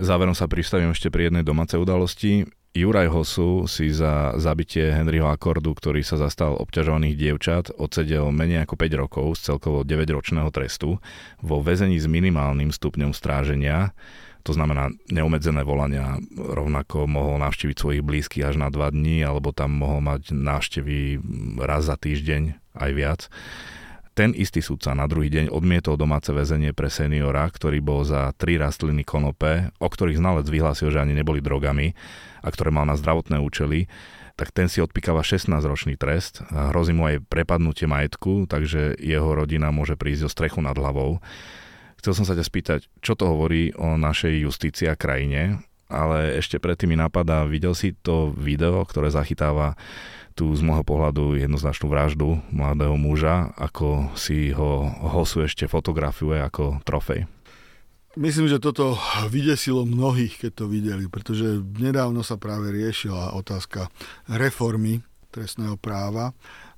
Záverom 0.00 0.32
sa 0.32 0.48
pristavím 0.48 0.96
ešte 0.96 1.12
pri 1.12 1.28
jednej 1.28 1.44
domácej 1.44 1.76
udalosti. 1.76 2.48
Juraj 2.72 3.12
Hosu 3.12 3.68
si 3.68 3.92
za 3.92 4.32
zabitie 4.40 4.96
Henryho 4.96 5.28
Akordu, 5.28 5.76
ktorý 5.76 6.00
sa 6.00 6.16
zastal 6.16 6.56
obťažovaných 6.56 7.20
dievčat, 7.20 7.64
odsedel 7.76 8.32
menej 8.32 8.64
ako 8.64 8.80
5 8.80 9.02
rokov 9.02 9.26
z 9.36 9.52
celkovo 9.52 9.84
9-ročného 9.84 10.48
trestu 10.56 10.96
vo 11.44 11.56
väzení 11.60 12.00
s 12.00 12.08
minimálnym 12.08 12.72
stupňom 12.72 13.12
stráženia 13.12 13.92
to 14.46 14.56
znamená 14.56 14.88
neumedzené 15.12 15.60
volania, 15.60 16.16
rovnako 16.32 17.04
mohol 17.04 17.36
navštíviť 17.44 17.76
svojich 17.76 18.00
blízkych 18.00 18.48
až 18.48 18.56
na 18.56 18.72
dva 18.72 18.88
dní, 18.88 19.20
alebo 19.20 19.52
tam 19.52 19.76
mohol 19.76 20.00
mať 20.00 20.32
návštevy 20.32 21.20
raz 21.60 21.84
za 21.84 22.00
týždeň 22.00 22.56
aj 22.72 22.90
viac. 22.96 23.20
Ten 24.18 24.34
istý 24.34 24.58
sudca 24.58 24.98
na 24.98 25.06
druhý 25.06 25.30
deň 25.30 25.46
odmietol 25.54 25.94
domáce 25.94 26.34
väzenie 26.34 26.74
pre 26.74 26.90
seniora, 26.90 27.46
ktorý 27.46 27.78
bol 27.78 28.02
za 28.02 28.34
tri 28.34 28.58
rastliny 28.58 29.06
konope, 29.06 29.70
o 29.78 29.86
ktorých 29.86 30.18
znalec 30.18 30.50
vyhlásil, 30.50 30.90
že 30.90 30.98
ani 30.98 31.14
neboli 31.14 31.38
drogami 31.38 31.94
a 32.42 32.50
ktoré 32.50 32.74
mal 32.74 32.82
na 32.82 32.98
zdravotné 32.98 33.38
účely, 33.38 33.86
tak 34.34 34.50
ten 34.50 34.66
si 34.66 34.82
odpikáva 34.82 35.22
16-ročný 35.22 35.94
trest. 35.94 36.42
Hrozí 36.50 36.98
mu 36.98 37.06
aj 37.06 37.30
prepadnutie 37.30 37.86
majetku, 37.86 38.50
takže 38.50 38.98
jeho 38.98 39.38
rodina 39.38 39.70
môže 39.70 39.94
prísť 39.94 40.26
o 40.26 40.32
strechu 40.34 40.58
nad 40.66 40.74
hlavou. 40.74 41.22
Chcel 42.02 42.18
som 42.18 42.26
sa 42.26 42.34
ťa 42.34 42.42
spýtať, 42.42 42.80
čo 42.98 43.14
to 43.14 43.22
hovorí 43.22 43.70
o 43.78 43.94
našej 43.94 44.34
justícii 44.50 44.90
a 44.90 44.98
krajine, 44.98 45.62
ale 45.86 46.42
ešte 46.42 46.58
predtým 46.58 46.90
mi 46.90 46.98
napadá, 46.98 47.46
videl 47.46 47.70
si 47.70 47.94
to 47.94 48.34
video, 48.34 48.82
ktoré 48.82 49.14
zachytáva 49.14 49.78
tú 50.38 50.54
z 50.54 50.62
môjho 50.62 50.86
pohľadu 50.86 51.34
jednoznačnú 51.34 51.90
vraždu 51.90 52.38
mladého 52.54 52.94
muža, 52.94 53.50
ako 53.58 54.14
si 54.14 54.54
ho 54.54 54.86
Hosu 54.86 55.42
ešte 55.42 55.66
fotografuje 55.66 56.38
ako 56.38 56.78
trofej. 56.86 57.26
Myslím, 58.14 58.46
že 58.46 58.62
toto 58.62 58.94
vydesilo 59.26 59.82
mnohých, 59.82 60.46
keď 60.46 60.50
to 60.54 60.64
videli, 60.70 61.10
pretože 61.10 61.58
nedávno 61.78 62.22
sa 62.22 62.38
práve 62.38 62.70
riešila 62.70 63.34
otázka 63.34 63.90
reformy 64.30 65.02
trestného 65.34 65.76
práva, 65.76 66.32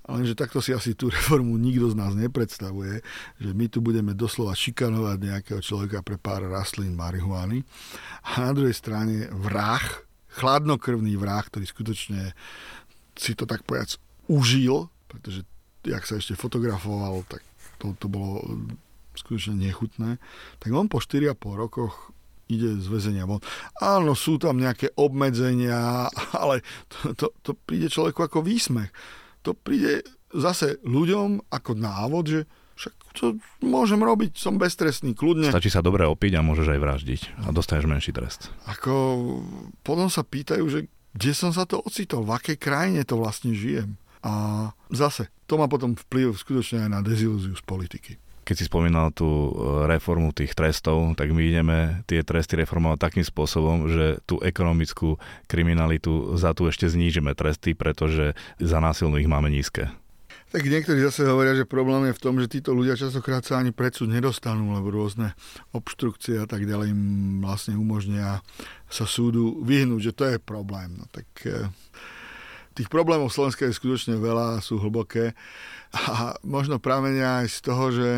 lenže 0.04 0.34
takto 0.34 0.58
si 0.58 0.74
asi 0.74 0.92
tú 0.92 1.08
reformu 1.12 1.54
nikto 1.54 1.92
z 1.92 1.96
nás 1.96 2.12
nepredstavuje, 2.16 3.04
že 3.38 3.50
my 3.56 3.66
tu 3.70 3.78
budeme 3.78 4.16
doslova 4.16 4.56
šikanovať 4.56 5.16
nejakého 5.20 5.60
človeka 5.62 6.02
pre 6.02 6.18
pár 6.18 6.44
rastlín 6.48 6.98
marihuany 6.98 7.62
a 8.26 8.50
na 8.50 8.52
druhej 8.56 8.74
strane 8.74 9.30
vrah, 9.30 9.84
chladnokrvný 10.34 11.14
vrah, 11.14 11.42
ktorý 11.46 11.66
skutočne 11.66 12.34
si 13.20 13.37
to 13.37 13.44
tak 13.44 13.62
povedať 13.68 14.00
užil, 14.33 14.88
pretože 15.12 15.44
jak 15.85 16.04
sa 16.09 16.16
ešte 16.16 16.38
fotografoval, 16.38 17.24
tak 17.28 17.44
to, 17.76 17.92
to 18.00 18.09
bolo 18.09 18.40
skutočne 19.16 19.61
nechutné, 19.61 20.16
tak 20.62 20.70
on 20.72 20.88
po 20.88 21.02
4,5 21.02 21.37
rokoch 21.56 22.14
ide 22.50 22.83
z 22.83 22.87
väzenia 22.90 23.30
von. 23.30 23.38
Áno, 23.78 24.18
sú 24.18 24.37
tam 24.42 24.59
nejaké 24.59 24.90
obmedzenia, 24.98 26.11
ale 26.42 26.66
to, 26.90 27.14
to, 27.14 27.26
to 27.44 27.50
príde 27.54 27.92
človeku 27.92 28.26
ako 28.26 28.42
výsmech. 28.42 28.90
To 29.46 29.54
príde 29.56 30.04
zase 30.35 30.83
ľuďom 30.83 31.48
ako 31.48 31.70
návod, 31.78 32.24
že 32.26 32.40
však 32.80 32.94
to 33.12 33.26
môžem 33.61 34.00
robiť, 34.00 34.40
som 34.40 34.56
beztrestný, 34.56 35.12
kľudne. 35.12 35.52
Stačí 35.52 35.68
sa 35.68 35.85
dobre 35.85 36.09
opiť 36.09 36.40
a 36.40 36.44
môžeš 36.44 36.68
aj 36.72 36.80
vraždiť 36.80 37.20
a 37.44 37.52
dostaneš 37.52 37.85
menší 37.85 38.12
trest. 38.16 38.48
Ako 38.64 38.92
potom 39.85 40.09
sa 40.09 40.24
pýtajú, 40.24 40.64
že 40.64 40.88
kde 41.14 41.32
som 41.34 41.50
sa 41.50 41.66
to 41.66 41.82
ocitol, 41.82 42.22
v 42.22 42.34
akej 42.38 42.56
krajine 42.60 43.02
to 43.02 43.18
vlastne 43.18 43.50
žijem. 43.54 43.98
A 44.20 44.68
zase, 44.92 45.32
to 45.48 45.56
má 45.56 45.66
potom 45.66 45.96
vplyv 45.96 46.36
skutočne 46.36 46.86
aj 46.86 46.90
na 46.92 47.00
dezilúziu 47.00 47.56
z 47.56 47.64
politiky. 47.64 48.20
Keď 48.44 48.56
si 48.56 48.66
spomínal 48.66 49.14
tú 49.14 49.26
e, 49.26 49.50
reformu 49.86 50.34
tých 50.34 50.58
trestov, 50.58 51.14
tak 51.14 51.30
my 51.30 51.38
ideme 51.38 51.78
tie 52.10 52.20
tresty 52.26 52.58
reformovať 52.58 52.98
takým 52.98 53.24
spôsobom, 53.24 53.86
že 53.86 54.18
tú 54.26 54.42
ekonomickú 54.42 55.22
kriminalitu 55.46 56.34
za 56.34 56.50
tu 56.50 56.66
ešte 56.66 56.90
znížime 56.90 57.32
tresty, 57.38 57.78
pretože 57.78 58.34
za 58.58 58.78
násilnú 58.82 59.22
ich 59.22 59.30
máme 59.30 59.54
nízke. 59.54 59.88
Tak 60.50 60.66
niektorí 60.66 60.98
zase 60.98 61.30
hovoria, 61.30 61.54
že 61.54 61.62
problém 61.62 62.10
je 62.10 62.18
v 62.18 62.22
tom, 62.26 62.34
že 62.42 62.50
títo 62.50 62.74
ľudia 62.74 62.98
častokrát 62.98 63.46
sa 63.46 63.62
ani 63.62 63.70
predsud 63.70 64.10
nedostanú, 64.10 64.74
lebo 64.74 64.90
rôzne 64.90 65.38
obštrukcie 65.70 66.42
a 66.42 66.46
tak 66.50 66.66
ďalej 66.66 66.90
im 66.90 67.02
vlastne 67.38 67.78
umožnia 67.78 68.42
sa 68.90 69.06
súdu 69.06 69.62
vyhnúť, 69.62 70.10
že 70.10 70.16
to 70.16 70.24
je 70.26 70.42
problém. 70.42 70.98
No 70.98 71.06
tak 71.14 71.30
e, 71.46 71.70
tých 72.74 72.90
problémov 72.90 73.30
v 73.30 73.36
Slovensku 73.38 73.62
je 73.62 73.78
skutočne 73.78 74.18
veľa, 74.18 74.58
sú 74.58 74.82
hlboké 74.82 75.38
a 75.94 76.34
možno 76.42 76.82
pramenia 76.82 77.46
aj 77.46 77.46
z 77.46 77.58
toho, 77.62 77.84
že 77.94 78.08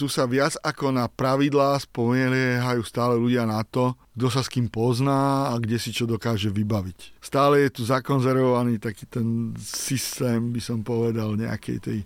tu 0.00 0.08
sa 0.08 0.24
viac 0.24 0.56
ako 0.64 0.96
na 0.96 1.04
pravidlá 1.12 1.76
spoliehajú 1.84 2.80
stále 2.88 3.20
ľudia 3.20 3.44
na 3.44 3.60
to, 3.68 3.92
kto 4.16 4.32
sa 4.32 4.40
s 4.40 4.48
kým 4.48 4.72
pozná 4.72 5.52
a 5.52 5.60
kde 5.60 5.76
si 5.76 5.92
čo 5.92 6.08
dokáže 6.08 6.48
vybaviť. 6.48 7.20
Stále 7.20 7.68
je 7.68 7.76
tu 7.76 7.82
zakonzervovaný 7.84 8.80
taký 8.80 9.04
ten 9.04 9.52
systém, 9.60 10.56
by 10.56 10.60
som 10.64 10.80
povedal, 10.80 11.36
nejakej 11.36 11.78
tej 11.84 11.98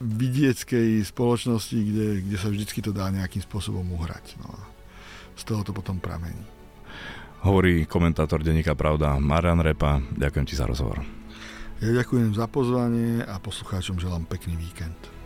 vidieckej 0.00 1.04
spoločnosti, 1.04 1.76
kde, 1.76 2.08
kde 2.24 2.36
sa 2.40 2.48
vždycky 2.48 2.80
to 2.80 2.96
dá 2.96 3.12
nejakým 3.12 3.44
spôsobom 3.44 3.84
uhrať. 3.92 4.40
No 4.40 4.48
a 4.48 4.64
z 5.36 5.44
toho 5.44 5.60
to 5.60 5.76
potom 5.76 6.00
pramení. 6.00 6.40
Hovorí 7.44 7.84
komentátor 7.84 8.40
denníka 8.40 8.72
Pravda 8.72 9.20
Marian 9.20 9.60
Repa. 9.60 10.00
Ďakujem 10.16 10.46
ti 10.48 10.56
za 10.56 10.64
rozhovor. 10.64 11.04
Ja 11.84 11.92
ďakujem 11.92 12.32
za 12.32 12.48
pozvanie 12.48 13.20
a 13.20 13.36
poslucháčom 13.36 14.00
želám 14.00 14.24
pekný 14.24 14.56
víkend. 14.56 15.17